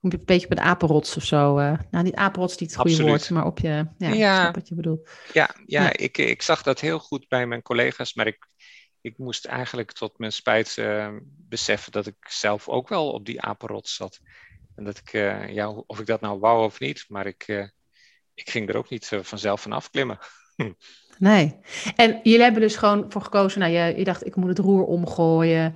[0.00, 1.58] een beetje op een apenrots of zo.
[1.58, 4.50] Uh, nou, niet apenrots, niet het goede woord, maar op je, ja, ja.
[4.50, 5.10] wat je bedoelt.
[5.32, 8.48] Ja, ja, Ik, ik zag dat heel goed bij mijn collega's, maar ik,
[9.00, 11.16] ik moest eigenlijk tot mijn spijt uh,
[11.48, 14.20] beseffen dat ik zelf ook wel op die apenrots zat.
[14.76, 15.12] En dat ik,
[15.52, 17.72] ja, of ik dat nou wou of niet, maar ik,
[18.34, 20.18] ik ging er ook niet vanzelf van afklimmen.
[21.18, 21.56] Nee.
[21.96, 24.84] En jullie hebben dus gewoon voor gekozen, nou, je, je dacht, ik moet het roer
[24.84, 25.74] omgooien.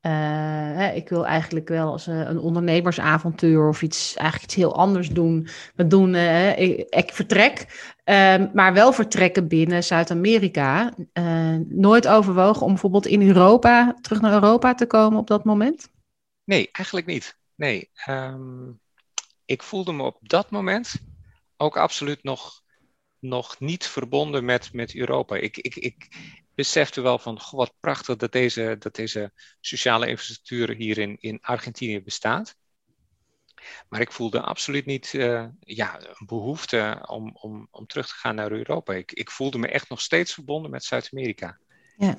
[0.00, 5.08] Hè, ik wil eigenlijk wel als uh, een ondernemersavontuur of iets, eigenlijk iets heel anders
[5.08, 5.48] doen.
[5.74, 7.66] We doen, uh, ik, vertrek,
[8.04, 10.94] ehm, maar wel vertrekken binnen Zuid-Amerika.
[11.68, 15.88] nooit overwogen om bijvoorbeeld in Europa, terug naar Europa te komen op dat moment?
[16.44, 17.38] Nee, eigenlijk niet.
[17.54, 17.90] Nee.
[18.08, 18.80] Um,
[19.44, 20.94] ik voelde me op dat moment
[21.56, 22.63] ook absoluut nog
[23.24, 25.36] nog niet verbonden met, met Europa.
[25.36, 26.08] Ik, ik, ik
[26.54, 31.38] besefte wel van, goh, wat prachtig dat deze, dat deze sociale infrastructuur hier in, in
[31.40, 32.56] Argentinië bestaat.
[33.88, 38.34] Maar ik voelde absoluut niet uh, ja, een behoefte om, om, om terug te gaan
[38.34, 38.92] naar Europa.
[38.92, 41.58] Ik, ik voelde me echt nog steeds verbonden met Zuid-Amerika.
[41.96, 42.16] Ja.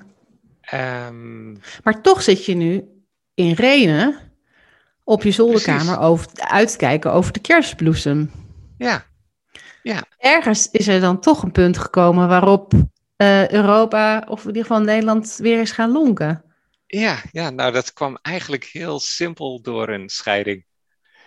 [1.08, 2.86] Um, maar toch zit je nu
[3.34, 4.32] in Renen
[5.04, 8.32] op je zolderkamer over, uit te kijken over de kerstbloesem.
[8.78, 9.06] Ja.
[9.86, 10.04] Ja.
[10.18, 14.82] Ergens is er dan toch een punt gekomen waarop uh, Europa, of in ieder geval
[14.82, 16.44] Nederland, weer is gaan lonken.
[16.86, 20.66] Ja, ja, nou dat kwam eigenlijk heel simpel door een scheiding.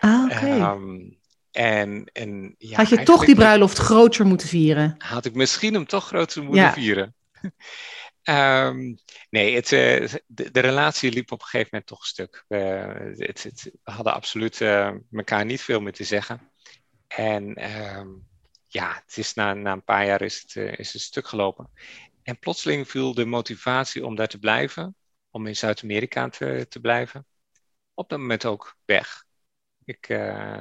[0.00, 0.34] Ah, oké.
[0.34, 1.10] Ehm,
[1.50, 4.94] en, en, ja, had je toch die bruiloft groter moeten vieren?
[4.98, 7.14] Had ik misschien hem toch groter moeten vieren.
[8.24, 8.98] um,
[9.30, 12.44] nee, het, uh, de, de, relatie liep op een gegeven moment toch stuk.
[12.48, 12.56] We,
[13.16, 16.50] het, het, we hadden absoluut uh, elkaar niet veel meer te zeggen.
[17.08, 18.27] En um,
[18.68, 21.70] ja, het is na, na een paar jaar is het, uh, is het stuk gelopen.
[22.22, 24.96] En plotseling viel de motivatie om daar te blijven,
[25.30, 27.26] om in Zuid-Amerika te, te blijven,
[27.94, 29.24] op dat moment ook weg.
[29.84, 30.60] Ik, uh,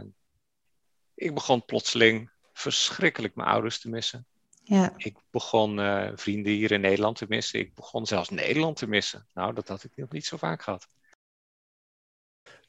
[1.14, 4.26] ik begon plotseling verschrikkelijk mijn ouders te missen.
[4.64, 4.94] Ja.
[4.98, 7.60] Ik begon uh, vrienden hier in Nederland te missen.
[7.60, 9.28] Ik begon zelfs Nederland te missen.
[9.34, 10.88] Nou, dat had ik nog niet zo vaak gehad.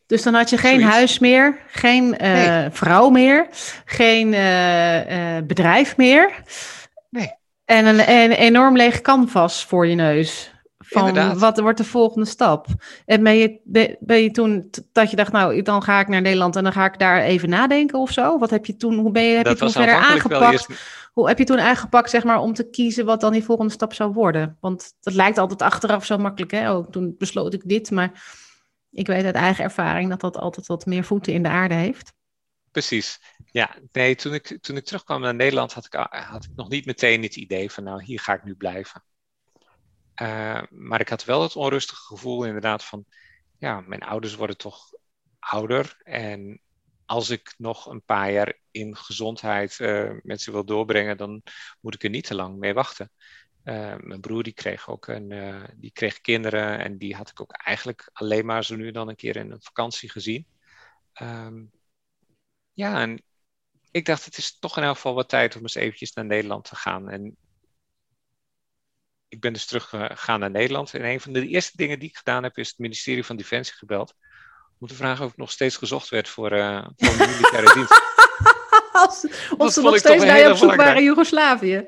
[0.08, 3.46] Dus dan had je geen huis meer, geen uh, vrouw meer,
[3.84, 6.42] geen uh, bedrijf meer.
[7.10, 7.32] Nee.
[7.64, 10.52] En een, een, enorm leeg canvas voor je neus.
[10.78, 11.38] Van Inderdaad.
[11.38, 12.66] wat wordt de volgende stap?
[13.06, 13.60] En ben je,
[14.00, 16.84] ben je toen dat je dacht, nou, dan ga ik naar Nederland en dan ga
[16.84, 18.38] ik daar even nadenken of zo?
[18.38, 20.66] Wat heb je toen, hoe ben je, heb je toen verder aangepakt?
[21.12, 23.94] Hoe heb je toen aangepakt, zeg maar, om te kiezen wat dan die volgende stap
[23.94, 24.56] zou worden?
[24.60, 26.72] Want dat lijkt altijd achteraf zo makkelijk, hè?
[26.72, 28.12] Oh, toen besloot ik dit, maar
[28.90, 32.12] ik weet uit eigen ervaring dat dat altijd wat meer voeten in de aarde heeft.
[32.70, 33.20] Precies.
[33.50, 36.86] Ja, nee, toen ik, toen ik terugkwam naar Nederland had ik, had ik nog niet
[36.86, 39.02] meteen het idee van, nou, hier ga ik nu blijven.
[40.22, 43.04] Uh, maar ik had wel het onrustige gevoel inderdaad van,
[43.58, 44.92] ja, mijn ouders worden toch
[45.38, 45.96] ouder.
[46.02, 46.60] En
[47.06, 51.42] als ik nog een paar jaar in gezondheid uh, met ze wil doorbrengen, dan
[51.80, 53.10] moet ik er niet te lang mee wachten.
[53.68, 57.40] Uh, mijn broer die kreeg ook een, uh, die kreeg kinderen en die had ik
[57.40, 60.46] ook eigenlijk alleen maar zo nu dan een keer in een vakantie gezien.
[61.22, 61.70] Um,
[62.72, 63.22] ja, en
[63.90, 66.64] ik dacht het is toch in elk geval wat tijd om eens eventjes naar Nederland
[66.64, 67.08] te gaan.
[67.08, 67.36] En
[69.28, 70.94] ik ben dus teruggegaan naar Nederland.
[70.94, 73.74] En een van de eerste dingen die ik gedaan heb is het ministerie van Defensie
[73.74, 74.14] gebeld.
[74.78, 78.07] Om te vragen of ik nog steeds gezocht werd voor, uh, voor militaire dienst.
[78.98, 81.86] Als, of ze nog steeds je op zoek waren in Joegoslavië.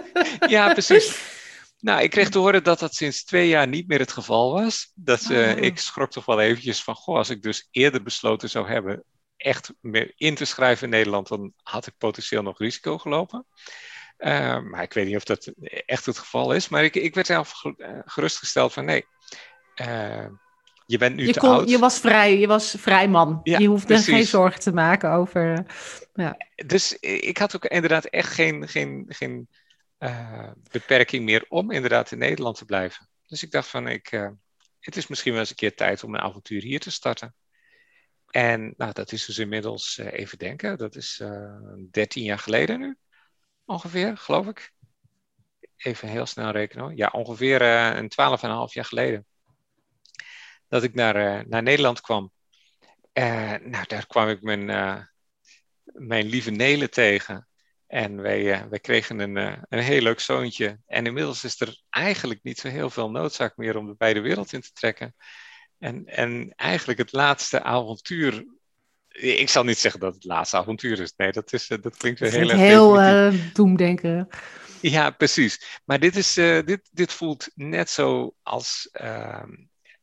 [0.46, 1.14] ja, precies.
[1.80, 4.92] Nou, ik kreeg te horen dat dat sinds twee jaar niet meer het geval was.
[4.94, 8.68] Dat, uh, Ik schrok toch wel eventjes van, goh, als ik dus eerder besloten zou
[8.68, 9.04] hebben
[9.36, 13.46] echt meer in te schrijven in Nederland, dan had ik potentieel nog risico gelopen.
[14.18, 15.52] Uh, maar ik weet niet of dat
[15.86, 16.68] echt het geval is.
[16.68, 19.06] Maar ik, ik werd zelf eh, gerustgesteld van nee,
[19.80, 20.26] uh,
[20.90, 21.70] je bent nu je te oud.
[21.70, 23.40] Je was vrij, je was vrij man.
[23.42, 25.66] Ja, je hoefde geen zorgen te maken over.
[26.14, 26.36] Ja.
[26.66, 29.48] Dus ik had ook inderdaad echt geen, geen, geen
[29.98, 33.08] uh, beperking meer om inderdaad in Nederland te blijven.
[33.26, 34.28] Dus ik dacht van ik, uh,
[34.80, 37.34] het is misschien wel eens een keer tijd om een avontuur hier te starten.
[38.30, 41.22] En nou, dat is dus inmiddels, uh, even denken, dat is
[41.90, 42.96] 13 jaar geleden nu,
[43.64, 44.72] ongeveer, geloof ik.
[45.76, 46.96] Even heel snel rekenen.
[46.96, 49.26] Ja, ongeveer een 12,5 jaar geleden
[50.70, 52.32] dat ik naar, uh, naar Nederland kwam.
[53.12, 54.96] Uh, nou, daar kwam ik mijn, uh,
[55.84, 57.48] mijn lieve Nelen tegen.
[57.86, 59.36] En wij, wij kregen een,
[59.68, 60.78] een heel leuk zoontje.
[60.86, 64.52] En inmiddels is er eigenlijk niet zo heel veel noodzaak meer om de beide wereld
[64.52, 65.14] in te trekken.
[65.78, 68.44] En, en eigenlijk het laatste avontuur.
[69.08, 71.12] Ik zal niet zeggen dat het laatste avontuur is.
[71.16, 73.32] Nee, dat, is, dat klinkt weer heel erg.
[73.32, 74.28] Heel doemdenken.
[74.80, 75.80] Ja, precies.
[75.84, 79.52] Maar dit, is, dit, dit voelt net zo als ehm,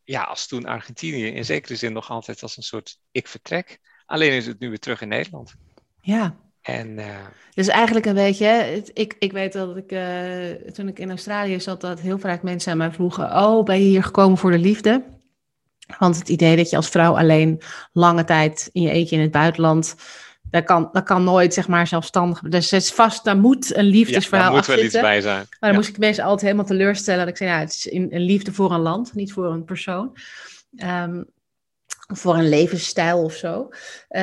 [0.08, 3.80] ja, als toen Argentinië in zekere zin nog altijd als een soort ik vertrek.
[4.06, 5.54] Alleen is het nu weer terug in Nederland.
[6.02, 6.36] Ja.
[6.62, 7.26] En, uh...
[7.54, 11.82] Dus eigenlijk een beetje, ik, ik weet dat ik uh, toen ik in Australië zat,
[11.82, 15.04] dat heel vaak mensen aan mij vroegen: Oh, ben je hier gekomen voor de liefde?
[16.00, 17.62] Want het idee dat je als vrouw alleen
[17.93, 19.96] lange tijd in je eentje in het buitenland
[20.51, 22.39] dat kan, dat kan nooit, zeg maar, zelfstandig.
[22.39, 25.45] Dus het is vast, daar moet een liefdesverhaal ja, daar moet wel iets bij zijn.
[25.60, 27.19] Maar dan moest ik mensen altijd helemaal teleurstellen.
[27.19, 30.17] Dat ik zei, ja, het is een, liefde voor een land, niet voor een persoon.
[30.83, 31.25] Um,
[32.08, 33.67] voor een levensstijl of zo.
[34.10, 34.21] Uh,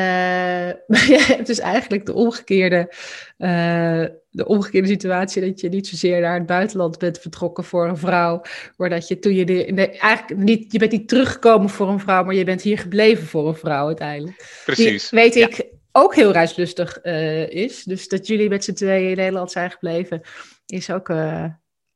[0.86, 2.92] maar ja, het is eigenlijk de omgekeerde,
[3.38, 7.96] uh, de omgekeerde situatie dat je niet zozeer naar het buitenland bent vertrokken voor een
[7.96, 8.42] vrouw,
[8.76, 12.24] maar dat je toen je de, eigenlijk niet, je bent niet teruggekomen voor een vrouw,
[12.24, 14.62] maar je bent hier gebleven voor een vrouw uiteindelijk.
[14.64, 15.08] Precies.
[15.08, 17.82] Die, weet ik ook heel reislustig uh, is.
[17.82, 20.22] Dus dat jullie met z'n tweeën in Nederland zijn gebleven,
[20.66, 21.46] is ook, uh,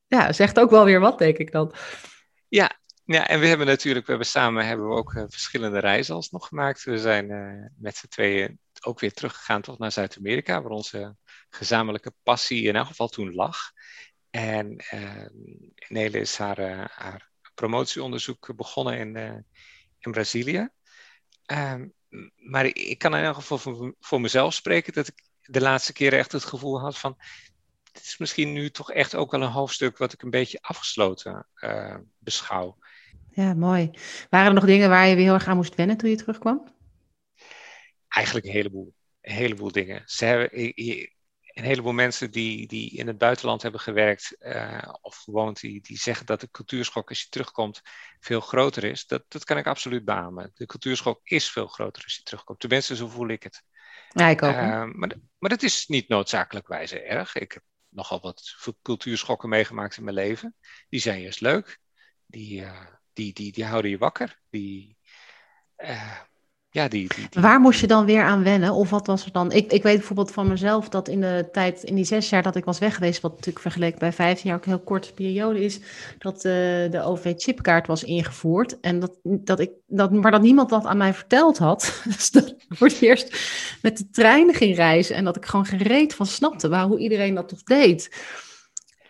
[0.06, 1.74] ja, zegt ook wel weer wat, denk ik dan.
[2.48, 6.14] Ja, Ja, en we hebben natuurlijk, we hebben samen hebben we ook uh, verschillende reizen
[6.14, 6.84] alsnog gemaakt.
[6.84, 7.26] We zijn
[7.78, 11.16] met z'n tweeën ook weer teruggegaan tot naar Zuid-Amerika, waar onze
[11.50, 13.58] gezamenlijke passie in elk geval toen lag.
[14.30, 14.84] En
[15.88, 19.16] Nele is haar, haar promotieonderzoek begonnen in,
[19.98, 20.68] in Brazilië.
[21.52, 21.96] Um,
[22.36, 26.18] maar ik kan in elk geval voor, voor mezelf spreken dat ik de laatste keren
[26.18, 27.16] echt het gevoel had van
[27.92, 31.46] dit is misschien nu toch echt ook wel een hoofdstuk wat ik een beetje afgesloten
[31.56, 32.78] uh, beschouw.
[33.30, 33.90] Ja, mooi.
[34.30, 36.74] Waren er nog dingen waar je weer heel erg aan moest wennen toen je terugkwam?
[38.08, 38.94] Eigenlijk een heleboel.
[39.20, 40.02] Een heleboel dingen.
[40.06, 40.72] Ze hebben,
[41.58, 45.98] een heleboel mensen die, die in het buitenland hebben gewerkt uh, of gewoond, die, die
[45.98, 47.82] zeggen dat de cultuurschok als je terugkomt
[48.20, 49.06] veel groter is.
[49.06, 50.50] Dat, dat kan ik absoluut beamen.
[50.54, 52.60] De cultuurschok is veel groter als je terugkomt.
[52.60, 53.62] Tenminste, zo voel ik het.
[54.08, 54.52] Ja, ik ook.
[54.54, 57.34] Uh, maar, maar dat is niet noodzakelijkwijze erg.
[57.34, 60.54] Ik heb nogal wat cultuurschokken meegemaakt in mijn leven.
[60.88, 61.78] Die zijn juist leuk.
[62.26, 64.40] Die, uh, die, die, die houden je wakker.
[64.50, 64.96] Die,
[66.78, 68.72] ja, die, die, die, Waar moest je dan weer aan wennen?
[68.72, 69.52] Of wat was er dan?
[69.52, 72.56] Ik, ik weet bijvoorbeeld van mezelf dat in de tijd, in die zes jaar dat
[72.56, 75.64] ik was weg geweest, wat natuurlijk vergeleken bij vijftien jaar ook een heel korte periode
[75.64, 75.80] is,
[76.18, 76.52] dat uh,
[76.90, 78.80] de OV-chipkaart was ingevoerd.
[78.80, 81.86] En dat, dat ik, dat, maar dat niemand dat aan mij verteld had.
[82.18, 83.38] Dus dat ik voor het eerst
[83.82, 87.34] met de trein ging reizen en dat ik gewoon gereed van snapte waar, hoe iedereen
[87.34, 88.10] dat toch deed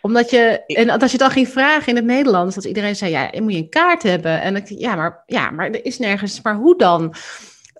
[0.00, 3.30] omdat je, en als je dan ging vragen in het Nederlands, dat iedereen zei, ja,
[3.40, 4.40] moet je een kaart hebben.
[4.40, 7.14] En ik, ja, maar, ja, maar er is nergens, maar hoe dan?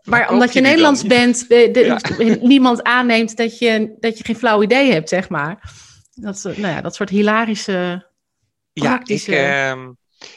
[0.09, 2.01] Maar omdat je, je Nederlands bent, de, de, ja.
[2.47, 5.73] niemand aanneemt dat je, dat je geen flauw idee hebt, zeg maar.
[6.15, 8.11] Dat, nou ja, dat soort hilarische,
[8.73, 9.31] praktische...
[9.33, 9.89] Ja, ik, uh,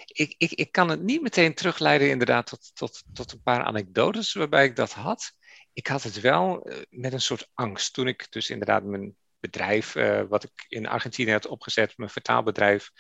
[0.06, 4.34] ik, ik, ik kan het niet meteen terugleiden inderdaad tot, tot, tot een paar anekdotes
[4.34, 5.32] waarbij ik dat had.
[5.74, 7.94] Ik had het wel uh, met een soort angst.
[7.94, 12.92] Toen ik dus inderdaad mijn bedrijf, uh, wat ik in Argentinië had opgezet, mijn vertaalbedrijf,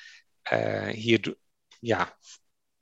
[0.91, 1.35] hier
[1.79, 2.17] ja,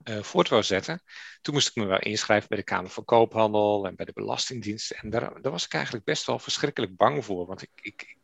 [0.04, 1.02] uh, voort wou zetten.
[1.40, 4.90] Toen moest ik me wel inschrijven bij de Kamer van Koophandel en bij de Belastingdienst.
[4.90, 7.46] En daar, daar was ik eigenlijk best wel verschrikkelijk bang voor.
[7.46, 8.16] Want ik, ik,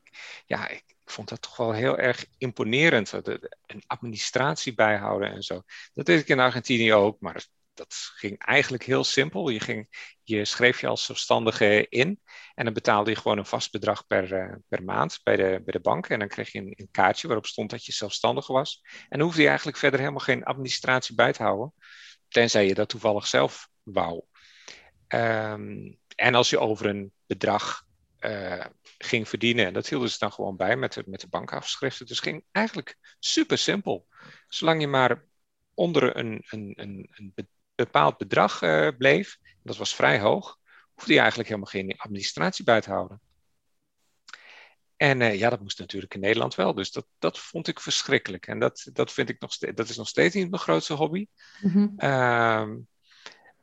[0.47, 3.13] ja, ik, vond dat toch wel heel erg imponerend.
[3.13, 5.63] Een administratie bijhouden en zo.
[5.93, 7.47] Dat deed ik in Argentinië ook, maar
[7.77, 9.49] dat ging eigenlijk heel simpel.
[9.49, 9.89] Je, ging,
[10.23, 12.21] je schreef je als zelfstandige in
[12.55, 15.73] en dan betaalde je gewoon een vast bedrag per, uh, per maand bij de, bij
[15.73, 16.09] de bank.
[16.09, 18.81] En dan kreeg je een, een, kaartje waarop stond dat je zelfstandig was.
[18.83, 21.75] En dan hoefde je eigenlijk verder helemaal geen administratie bij te houden,
[22.29, 24.23] tenzij je dat toevallig zelf wou.
[25.09, 27.85] Um, en als je over een bedrag
[28.21, 28.65] uh,
[28.99, 32.07] ging verdienen, en dat hielden ze dan gewoon bij met de, met de bankafschriften.
[32.07, 34.07] Dus ging eigenlijk super simpel.
[34.49, 35.25] Zolang je maar
[35.75, 37.33] onder een, een, een, een
[37.77, 40.59] bepaald bedrag uh, bleef, dat was vrij hoog,
[40.95, 43.21] hoefde je eigenlijk helemaal geen administratie bij te houden.
[44.97, 46.75] En uh, ja, dat moest natuurlijk in Nederland wel.
[46.75, 48.47] Dus dat, dat vond ik verschrikkelijk.
[48.47, 51.27] En dat, dat vind ik nog steeds, dat is nog steeds niet mijn grootste hobby.
[51.61, 51.95] Mm-hmm.
[51.97, 52.67] Uh,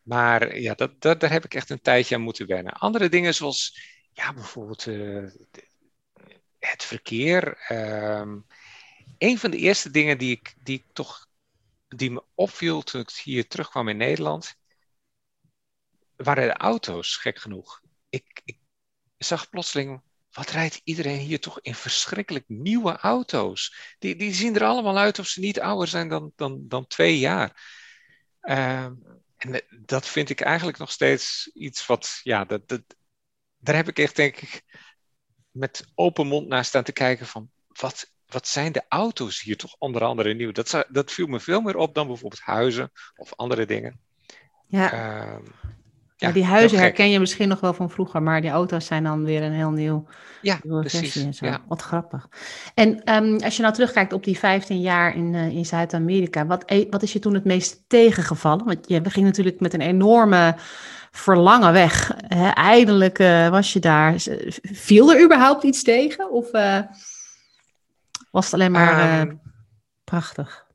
[0.02, 2.74] maar ja, dat, dat, daar heb ik echt een tijdje aan moeten wennen.
[2.74, 3.80] Andere dingen zoals,
[4.12, 5.30] ja, bijvoorbeeld uh,
[6.60, 7.58] het verkeer.
[7.68, 8.38] Ehm,
[9.18, 11.28] een van de eerste dingen die ik, die ik toch
[11.96, 14.56] die me opviel toen ik hier terugkwam in Nederland,
[16.16, 17.82] waren de auto's, gek genoeg.
[18.10, 18.60] Ik, ik
[19.18, 23.96] zag plotseling, wat rijdt iedereen hier toch in verschrikkelijk nieuwe auto's?
[24.00, 27.20] Die, die zien er allemaal uit of ze niet ouder zijn dan, dan, dan twee
[27.20, 27.82] jaar.
[28.42, 28.90] Uh,
[29.38, 32.82] en dat vind ik eigenlijk nog steeds iets wat, ja, dat, dat,
[33.58, 34.64] daar heb ik echt, denk ik,
[35.52, 39.76] met open mond naar staan te kijken van, wat, wat zijn de auto's hier toch
[39.80, 40.52] onder andere nieuw?
[40.52, 44.00] Dat, dat viel me veel meer op dan bijvoorbeeld huizen of andere dingen.
[44.68, 44.94] Ja.
[44.94, 45.36] Uh,
[46.16, 49.24] ja, die huizen herken je misschien nog wel van vroeger, maar die auto's zijn dan
[49.24, 50.08] weer een heel nieuw
[50.42, 51.16] ja, precies.
[51.16, 51.46] En zo.
[51.46, 51.62] Ja.
[51.68, 52.30] Wat grappig.
[52.74, 56.64] En um, als je nou terugkijkt op die 15 jaar in, uh, in Zuid-Amerika, wat,
[56.66, 58.66] e-, wat is je toen het meest tegengevallen?
[58.66, 60.56] Want je ging natuurlijk met een enorme
[61.12, 62.16] verlangen weg.
[62.28, 62.50] Hè?
[62.50, 64.16] Eindelijk uh, was je daar.
[64.62, 66.32] Viel er überhaupt iets tegen?
[66.32, 66.80] Of uh,
[68.34, 69.42] was het alleen maar um,
[70.04, 70.68] prachtig?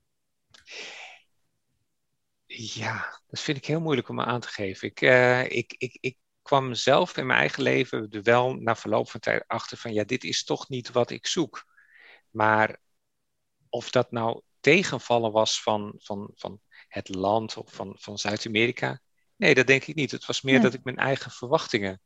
[2.46, 4.88] Ja, dat vind ik heel moeilijk om aan te geven.
[4.88, 9.10] Ik, uh, ik, ik, ik kwam zelf in mijn eigen leven er wel na verloop
[9.10, 11.66] van tijd achter van ja, dit is toch niet wat ik zoek.
[12.30, 12.80] Maar
[13.68, 19.00] of dat nou tegenvallen was van, van, van het land of van, van Zuid-Amerika,
[19.36, 20.10] nee, dat denk ik niet.
[20.10, 22.00] Het was meer dat ik mijn eigen verwachtingen,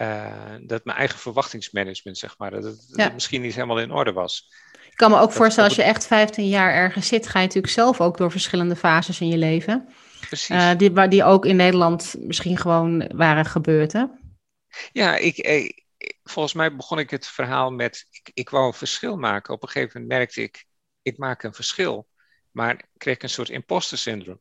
[0.00, 3.08] uh, dat mijn eigen verwachtingsmanagement, zeg maar, dat het ja.
[3.08, 4.52] misschien niet helemaal in orde was.
[4.90, 7.46] Ik kan me ook dat voorstellen, als je echt 15 jaar ergens zit, ga je
[7.46, 9.88] natuurlijk zelf ook door verschillende fases in je leven.
[10.28, 10.56] Precies.
[10.56, 14.04] Uh, die, die ook in Nederland misschien gewoon waren gebeurd, hè?
[14.92, 15.84] Ja, ik, ik,
[16.24, 19.54] volgens mij begon ik het verhaal met, ik, ik wou een verschil maken.
[19.54, 20.64] Op een gegeven moment merkte ik,
[21.02, 22.08] ik maak een verschil.
[22.50, 24.40] Maar kreeg ik een soort imposter syndroom.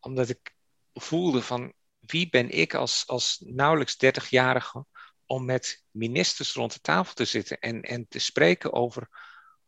[0.00, 0.54] omdat ik
[0.94, 1.72] voelde van
[2.10, 4.84] wie ben ik als, als nauwelijks 30-jarige
[5.26, 9.08] om met ministers rond de tafel te zitten en, en te spreken over,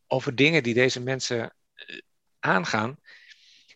[0.07, 1.99] over dingen die deze mensen eh,
[2.39, 2.99] aangaan,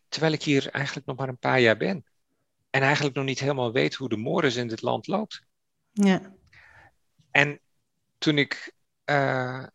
[0.08, 2.06] terwijl ik hier eigenlijk nog maar een paar jaar ben.
[2.70, 5.42] En eigenlijk nog niet helemaal weet hoe de mores in dit land loopt.
[5.92, 6.36] Ja.
[7.32, 7.60] En
[8.18, 8.74] toen ik
[9.06, 9.66] uh,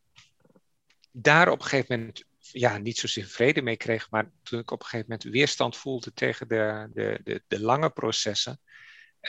[1.11, 4.81] daar op een gegeven moment ja, niet zozeer vrede mee kreeg, maar toen ik op
[4.81, 8.61] een gegeven moment weerstand voelde tegen de, de, de, de lange processen,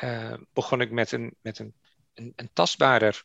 [0.03, 1.73] uh, begon ik met een, met een,
[2.13, 3.23] een, tastbaarder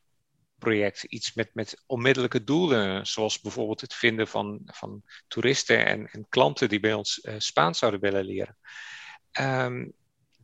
[0.58, 1.02] project.
[1.02, 6.68] Iets met, met onmiddellijke doelen, zoals bijvoorbeeld het vinden van, van toeristen en, en klanten
[6.68, 8.56] die bij ons uh, Spaans zouden willen leren.
[9.40, 9.92] Um,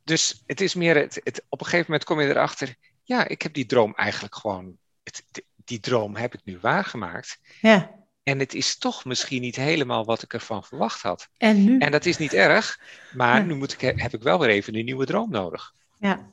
[0.05, 3.43] dus het is meer, het, het, op een gegeven moment kom je erachter, ja, ik
[3.43, 5.25] heb die droom eigenlijk gewoon, het,
[5.65, 7.39] die droom heb ik nu waargemaakt.
[7.61, 8.04] Ja.
[8.25, 11.29] En het is toch misschien niet helemaal wat ik ervan verwacht had.
[11.37, 11.79] En nu?
[11.79, 12.81] En dat is niet erg,
[13.13, 13.45] maar ja.
[13.45, 15.73] nu moet ik, heb ik wel weer even een nieuwe droom nodig.
[15.99, 16.33] Ja.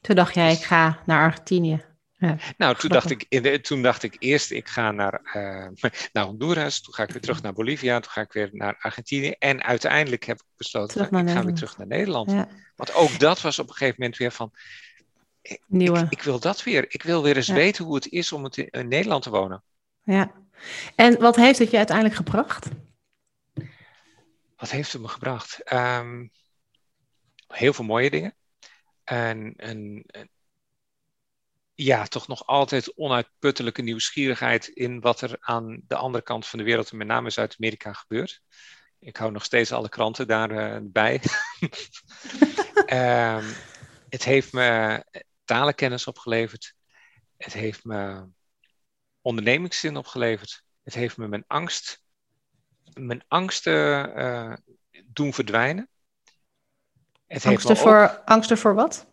[0.00, 1.84] Toen dacht jij, ik ga naar Argentinië.
[2.12, 6.80] Ja, nou, toen dacht, ik, toen dacht ik eerst, ik ga naar, uh, naar Honduras,
[6.80, 9.30] toen ga ik weer terug naar Bolivia, toen ga ik weer naar Argentinië.
[9.30, 11.38] En uiteindelijk heb ik besloten, ik Nederland.
[11.38, 12.30] ga weer terug naar Nederland.
[12.30, 12.48] Ja.
[12.76, 14.52] Want ook dat was op een gegeven moment weer van,
[15.66, 15.98] Nieuwe.
[15.98, 16.84] Ik, ik wil dat weer.
[16.88, 17.54] Ik wil weer eens ja.
[17.54, 19.62] weten hoe het is om in Nederland te wonen.
[20.04, 20.32] Ja.
[20.94, 22.68] En wat heeft het je uiteindelijk gebracht?
[24.56, 25.72] Wat heeft het me gebracht?
[25.72, 26.30] Um,
[27.46, 28.34] heel veel mooie dingen.
[29.04, 30.30] En, en, en,
[31.74, 36.64] ja, toch nog altijd onuitputtelijke nieuwsgierigheid in wat er aan de andere kant van de
[36.64, 38.42] wereld, en met name Zuid-Amerika, gebeurt.
[38.98, 41.22] Ik hou nog steeds alle kranten daarbij.
[42.86, 43.54] uh, um,
[44.08, 45.04] het heeft me
[45.44, 46.74] talenkennis opgeleverd.
[47.36, 48.26] Het heeft me
[49.22, 50.62] ondernemingszin opgeleverd.
[50.82, 52.02] Het heeft me mijn angst,
[52.94, 54.54] mijn angsten uh,
[55.04, 55.88] doen verdwijnen.
[57.26, 59.06] Het angsten, heeft voor, ook, angsten voor wat?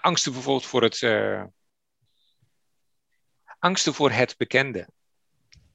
[0.00, 1.00] Angsten bijvoorbeeld voor het.
[1.00, 1.44] Uh,
[3.58, 4.88] angsten voor het bekende.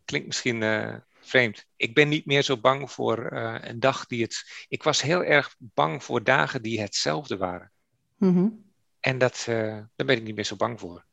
[0.06, 1.66] Klinkt misschien uh, vreemd.
[1.76, 3.32] Ik ben niet meer zo bang voor
[3.62, 4.66] een dag die het.
[4.68, 7.72] Ik was heel erg bang voor dagen die hetzelfde waren.
[8.18, 8.72] Mm -hmm.
[9.00, 11.06] En dat, daar ben ik niet meer zo bang voor.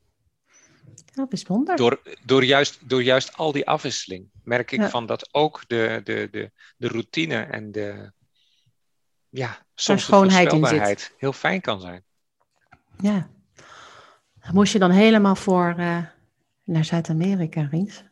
[1.15, 1.77] Ja, bijzonder.
[1.77, 4.89] Door, door, juist, door juist al die afwisseling merk ik ja.
[4.89, 8.13] van dat ook de, de, de, de routine en de,
[9.29, 12.05] ja, soms de voorspelbaarheid heel fijn kan zijn.
[13.01, 13.29] Ja.
[14.53, 15.99] Moest je dan helemaal voor uh,
[16.65, 18.05] naar Zuid-Amerika, Ries?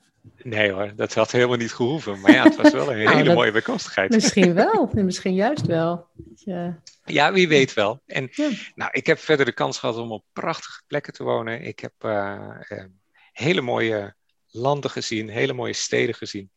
[0.44, 2.20] Nee hoor, dat had helemaal niet gehoeven.
[2.20, 4.10] Maar ja, het was wel een nou, hele dat, mooie bijkomstigheid.
[4.10, 6.08] Misschien wel, misschien juist wel.
[6.34, 8.02] Ja, ja wie weet wel.
[8.06, 8.50] En ja.
[8.74, 11.62] nou, ik heb verder de kans gehad om op prachtige plekken te wonen.
[11.62, 12.84] Ik heb uh, uh,
[13.32, 14.14] hele mooie
[14.46, 16.50] landen gezien, hele mooie steden gezien.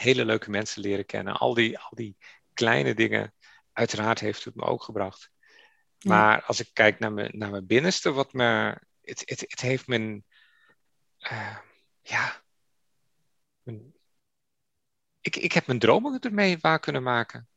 [0.00, 1.34] Hele leuke mensen leren kennen.
[1.34, 2.16] Al die, al die
[2.54, 3.34] kleine dingen,
[3.72, 5.30] uiteraard heeft het me ook gebracht.
[5.98, 6.10] Ja.
[6.10, 8.76] Maar als ik kijk naar mijn, naar mijn binnenste, wat me.
[9.02, 10.24] Het, het, het heeft mijn.
[11.18, 11.56] Uh,
[12.02, 12.46] ja.
[15.20, 17.48] Ik, ik heb mijn dromen ermee waar kunnen maken.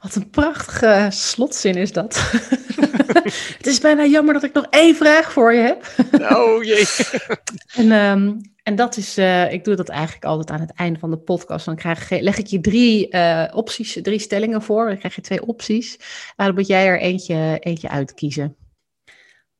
[0.00, 2.16] Wat een prachtige slotzin is dat.
[3.56, 5.86] het is bijna jammer dat ik nog één vraag voor je heb.
[6.32, 6.86] oh jee.
[7.80, 11.10] en, um, en dat is, uh, ik doe dat eigenlijk altijd aan het einde van
[11.10, 11.64] de podcast.
[11.64, 14.86] Dan krijg, leg ik je drie uh, opties, drie stellingen voor.
[14.86, 15.98] Dan krijg je twee opties.
[16.36, 18.56] Dan moet jij er eentje, eentje uitkiezen.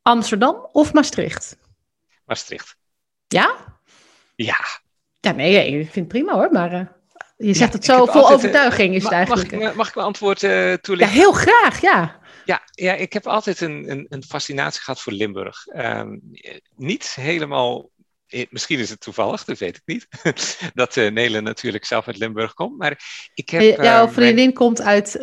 [0.03, 1.57] Amsterdam of Maastricht?
[2.25, 2.77] Maastricht.
[3.27, 3.76] Ja?
[4.37, 4.57] Ja.
[5.21, 6.73] Ja, nee, ik vind het prima hoor, maar...
[6.73, 6.81] Uh,
[7.37, 9.51] je zegt ja, het zo vol altijd, overtuiging is het eigenlijk.
[9.51, 11.17] Mag ik, mag ik mijn antwoord uh, toelichten?
[11.17, 12.21] Ja, heel graag, ja.
[12.45, 15.67] Ja, ja ik heb altijd een, een, een fascinatie gehad voor Limburg.
[15.67, 16.21] Um,
[16.77, 17.91] niet helemaal,
[18.51, 20.09] misschien is het toevallig, dat weet ik niet,
[20.75, 22.79] dat uh, Nelen natuurlijk zelf uit Limburg komt.
[22.79, 24.53] Maar ik heb, Jouw vriendin mijn...
[24.53, 25.19] komt uit,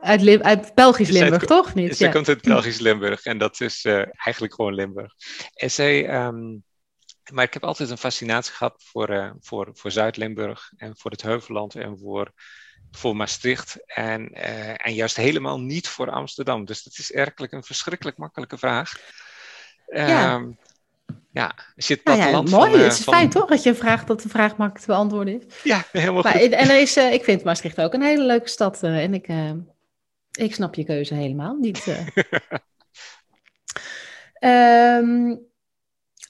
[0.00, 1.74] uit, Lim uit Belgisch Limburg, toch?
[1.74, 1.96] Niet?
[1.96, 2.10] Ze ja.
[2.10, 5.12] komt uit Belgisch Limburg en dat is eigenlijk gewoon Limburg.
[5.54, 6.24] En zij...
[6.24, 6.62] Um,
[7.32, 11.22] maar ik heb altijd een fascinatie gehad voor, uh, voor, voor Zuid-Limburg en voor het
[11.22, 12.32] Heuvelland en voor,
[12.90, 13.84] voor Maastricht.
[13.86, 16.64] En, uh, en juist helemaal niet voor Amsterdam.
[16.64, 18.92] Dus dat is eigenlijk een verschrikkelijk makkelijke vraag.
[19.86, 20.34] Ja.
[20.34, 20.58] Um,
[21.32, 22.48] ja, zit nou ja, mooi.
[22.48, 23.14] Van, uh, het is van...
[23.14, 25.62] fijn toch dat je een vraag dat de vraag makkelijk te beantwoorden is.
[25.62, 26.50] Ja, helemaal maar, goed.
[26.50, 28.82] En er is, ik vind Maastricht ook een hele leuke stad.
[28.82, 29.28] en ik,
[30.30, 31.86] ik snap je keuze helemaal niet.
[34.40, 35.40] um,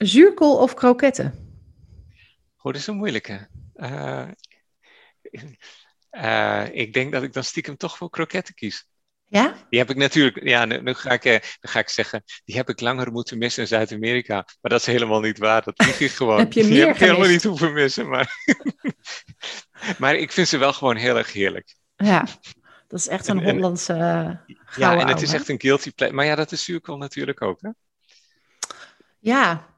[0.05, 1.35] Zuurkool of kroketten?
[2.57, 3.49] Oh, dat is een moeilijke.
[3.75, 4.29] Uh,
[6.11, 8.89] uh, ik denk dat ik dan stiekem toch voor kroketten kies.
[9.27, 9.55] Ja?
[9.71, 12.69] Die heb ik natuurlijk, ja, nu, nu ga ik, dan ga ik zeggen, die heb
[12.69, 14.35] ik langer moeten missen in Zuid-Amerika.
[14.35, 16.39] Maar dat is helemaal niet waar, dat lieg ik gewoon.
[16.45, 18.35] heb je meer die heb ik helemaal niet hoeven missen, maar...
[19.99, 21.77] maar ik vind ze wel gewoon heel erg heerlijk.
[21.97, 22.27] Ja,
[22.89, 26.17] dat is echt een Hollandse uh, Ja, en het is echt een guilty pleasure.
[26.17, 27.71] Maar ja, dat is zuurkool natuurlijk ook, hè?
[29.19, 29.70] Ja.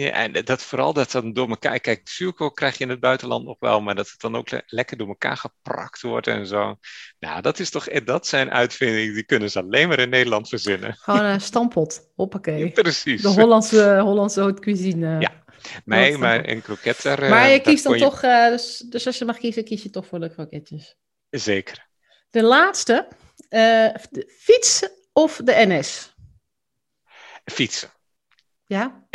[0.00, 1.80] Ja, en dat vooral dat dan door elkaar...
[1.80, 3.80] Kijk, zuurkool krijg je in het buitenland nog wel...
[3.80, 6.76] maar dat het dan ook lekker door elkaar geprakt wordt en zo.
[7.18, 7.84] Nou, dat is toch...
[7.84, 10.94] Dat zijn uitvindingen, die kunnen ze alleen maar in Nederland verzinnen.
[10.94, 12.70] Gewoon een stampot, hoppakee.
[12.70, 13.22] precies.
[13.22, 15.20] De Hollandse, Hollandse haute cuisine.
[15.20, 15.44] Ja.
[15.84, 17.28] Nee, maar een kroket daar...
[17.28, 18.22] Maar je kiest dan toch...
[18.22, 20.96] Uh, dus, dus als je mag kiezen, kies je toch voor de kroketjes.
[21.30, 21.88] Zeker.
[22.30, 23.08] De laatste,
[23.50, 26.14] uh, de fiets of de NS?
[27.44, 27.90] Fietsen.
[28.70, 29.06] Ja?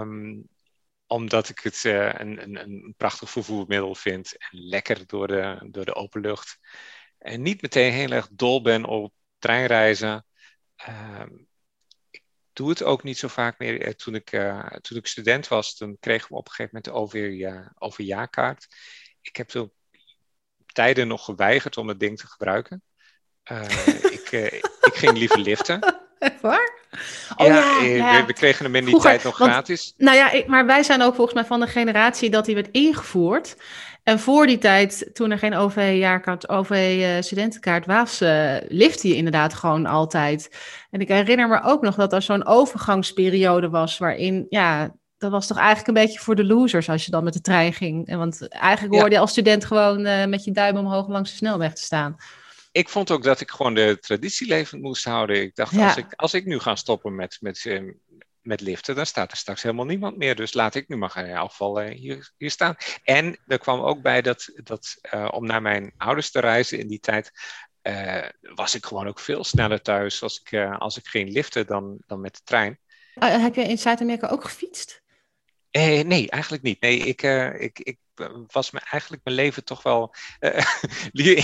[0.00, 0.48] Um,
[1.06, 4.36] omdat ik het uh, een, een, een, prachtig vervoermiddel vind.
[4.36, 6.58] En lekker door de, door de open lucht.
[7.18, 10.26] En niet meteen heel erg dol ben op treinreizen.
[10.88, 11.46] Um,
[12.10, 13.80] ik doe het ook niet zo vaak meer.
[13.80, 17.12] Eh, toen ik, uh, toen ik student was, toen kregen we op een gegeven moment
[17.12, 18.66] de over, overjaarkaart.
[19.20, 19.72] Ik heb toen
[20.66, 22.82] tijden nog geweigerd om het ding te gebruiken.
[23.50, 24.30] Uh, ik,
[24.80, 25.80] ik ging liever liften.
[26.18, 26.81] Echt waar?
[27.36, 29.94] Oh, ja, ja, We, we, kregen hem in die Vroeger, tijd nog want, gratis.
[29.96, 32.70] Nou ja, ik, maar wij zijn ook volgens mij van de generatie dat die werd
[32.70, 33.56] ingevoerd.
[34.02, 39.86] En voor die tijd, toen er geen OV-jaarkaart, OV-studentenkaart was, uh, lifte je inderdaad gewoon
[39.86, 40.56] altijd.
[40.90, 45.46] En ik herinner me ook nog dat er zo'n overgangsperiode was waarin, ja, dat was
[45.46, 48.06] toch eigenlijk een beetje voor de losers als je dan met de trein ging.
[48.06, 51.36] En want eigenlijk hoorde je als student gewoon uh, met je duim omhoog langs de
[51.36, 52.16] snelweg te staan
[52.72, 55.42] ik vond ook dat ik gewoon de traditie levend moest houden.
[55.42, 57.82] Ik dacht, als, ik, als ik nu ga stoppen met, met, eh,
[58.40, 60.36] met liften, dan staat er straks helemaal niemand meer.
[60.36, 62.76] Dus laat ik nu maar in elk geval uh, hier, hier staan.
[63.04, 66.88] En er kwam ook bij dat, dat uh, om naar mijn ouders te reizen in
[66.88, 67.30] die tijd,
[67.82, 72.02] uh, was ik gewoon ook veel sneller thuis als ik, als ik ging liften dan,
[72.06, 72.78] dan met de trein.
[73.14, 75.02] heb je in Zuid-Amerika ook gefietst?
[75.72, 76.80] Eh, nee, eigenlijk niet.
[76.80, 77.98] Nee, ik, uh, ik, ik
[78.46, 80.14] was me eigenlijk mijn leven toch wel.
[80.40, 81.42] Uh,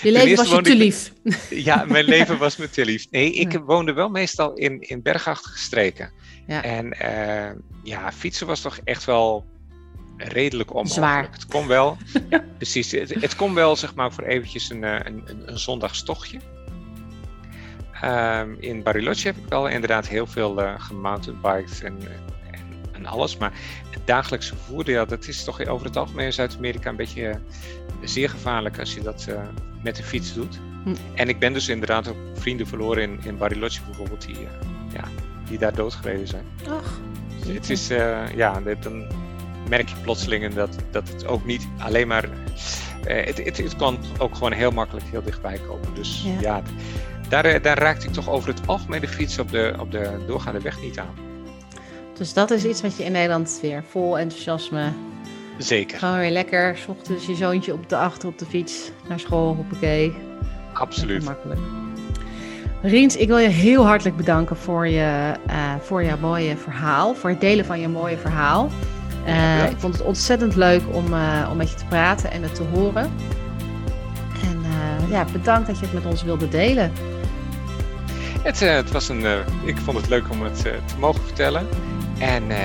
[0.00, 1.12] je leven was je te lief.
[1.50, 3.10] ja, mijn leven was me te lief.
[3.10, 3.60] Nee, ik ja.
[3.60, 6.12] woonde wel meestal in, in bergachtige streken.
[6.46, 6.62] Ja.
[6.62, 6.96] En
[7.82, 9.46] ja, fietsen was toch echt wel
[10.16, 11.06] redelijk onmogelijk.
[11.06, 11.28] Zwaar.
[11.32, 11.96] Het kon wel.
[12.30, 12.44] ja.
[12.56, 12.92] Precies.
[12.92, 16.40] Het, het, kon wel, zeg maar, voor eventjes een, een, een, een zondagstochtje.
[18.04, 21.98] Um, in Bariloche heb ik wel inderdaad heel veel uh, gemountainbiked en
[23.00, 23.36] en alles.
[23.36, 23.52] Maar
[23.90, 27.34] het dagelijkse vervoer, ja, dat is toch over het algemeen in Zuid-Amerika een beetje uh,
[28.04, 29.40] zeer gevaarlijk als je dat uh,
[29.82, 30.60] met de fiets doet.
[30.84, 30.94] Hm.
[31.14, 34.48] En ik ben dus inderdaad ook vrienden verloren in, in Bariloche bijvoorbeeld, die, uh,
[34.92, 35.04] ja,
[35.48, 36.44] die daar doodgereden zijn.
[36.68, 37.00] Ach,
[37.44, 37.88] dus het is,
[38.36, 39.06] ja, dan
[39.68, 42.28] merk je plotseling dat, dat het ook niet alleen maar.
[43.04, 45.94] het, het, het kan ook gewoon heel makkelijk heel dichtbij komen.
[45.94, 46.62] Dus ja, ja
[47.30, 50.60] daar, daar raakte ik toch over het algemeen de fiets op de, op de doorgaande
[50.60, 51.29] weg niet aan.
[52.20, 54.92] Dus dat is iets wat je in Nederland weer vol enthousiasme.
[55.58, 55.98] Zeker.
[55.98, 56.76] Gewoon weer lekker.
[56.76, 60.14] S ochtends je zoontje op de achter op de fiets naar school, hoppakee.
[60.72, 61.24] Absoluut.
[61.24, 61.60] Makkelijk.
[62.82, 67.14] Riens, ik wil je heel hartelijk bedanken voor, je, uh, voor jouw mooie verhaal.
[67.14, 68.70] Voor het delen van je mooie verhaal.
[69.26, 72.54] Uh, ik vond het ontzettend leuk om, uh, om met je te praten en het
[72.54, 73.10] te horen.
[74.42, 74.64] En
[75.10, 76.92] ja, bedankt dat je het met ons wilde delen.
[78.42, 79.24] Het, het was een,
[79.64, 81.89] ik vond het leuk om het te mogen vertellen.
[82.20, 82.56] En uh,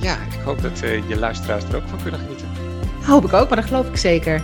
[0.00, 2.48] ja, ik hoop dat uh, je luisteraars er ook van kunnen genieten.
[3.04, 4.42] Hoop ik ook, maar dat geloof ik zeker.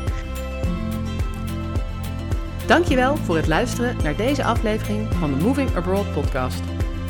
[2.67, 6.61] Dankjewel voor het luisteren naar deze aflevering van de Moving Abroad podcast.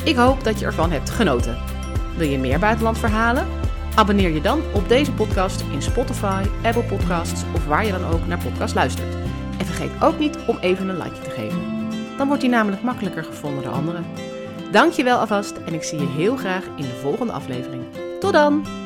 [0.03, 1.57] Ik hoop dat je ervan hebt genoten.
[2.17, 3.47] Wil je meer buitenlandverhalen?
[3.95, 8.27] Abonneer je dan op deze podcast in Spotify, Apple Podcasts of waar je dan ook
[8.27, 9.15] naar podcast luistert.
[9.57, 11.61] En vergeet ook niet om even een like te geven.
[12.17, 14.05] Dan wordt die namelijk makkelijker gevonden door anderen.
[14.71, 17.83] Dankjewel alvast en ik zie je heel graag in de volgende aflevering.
[18.19, 18.78] Tot dan!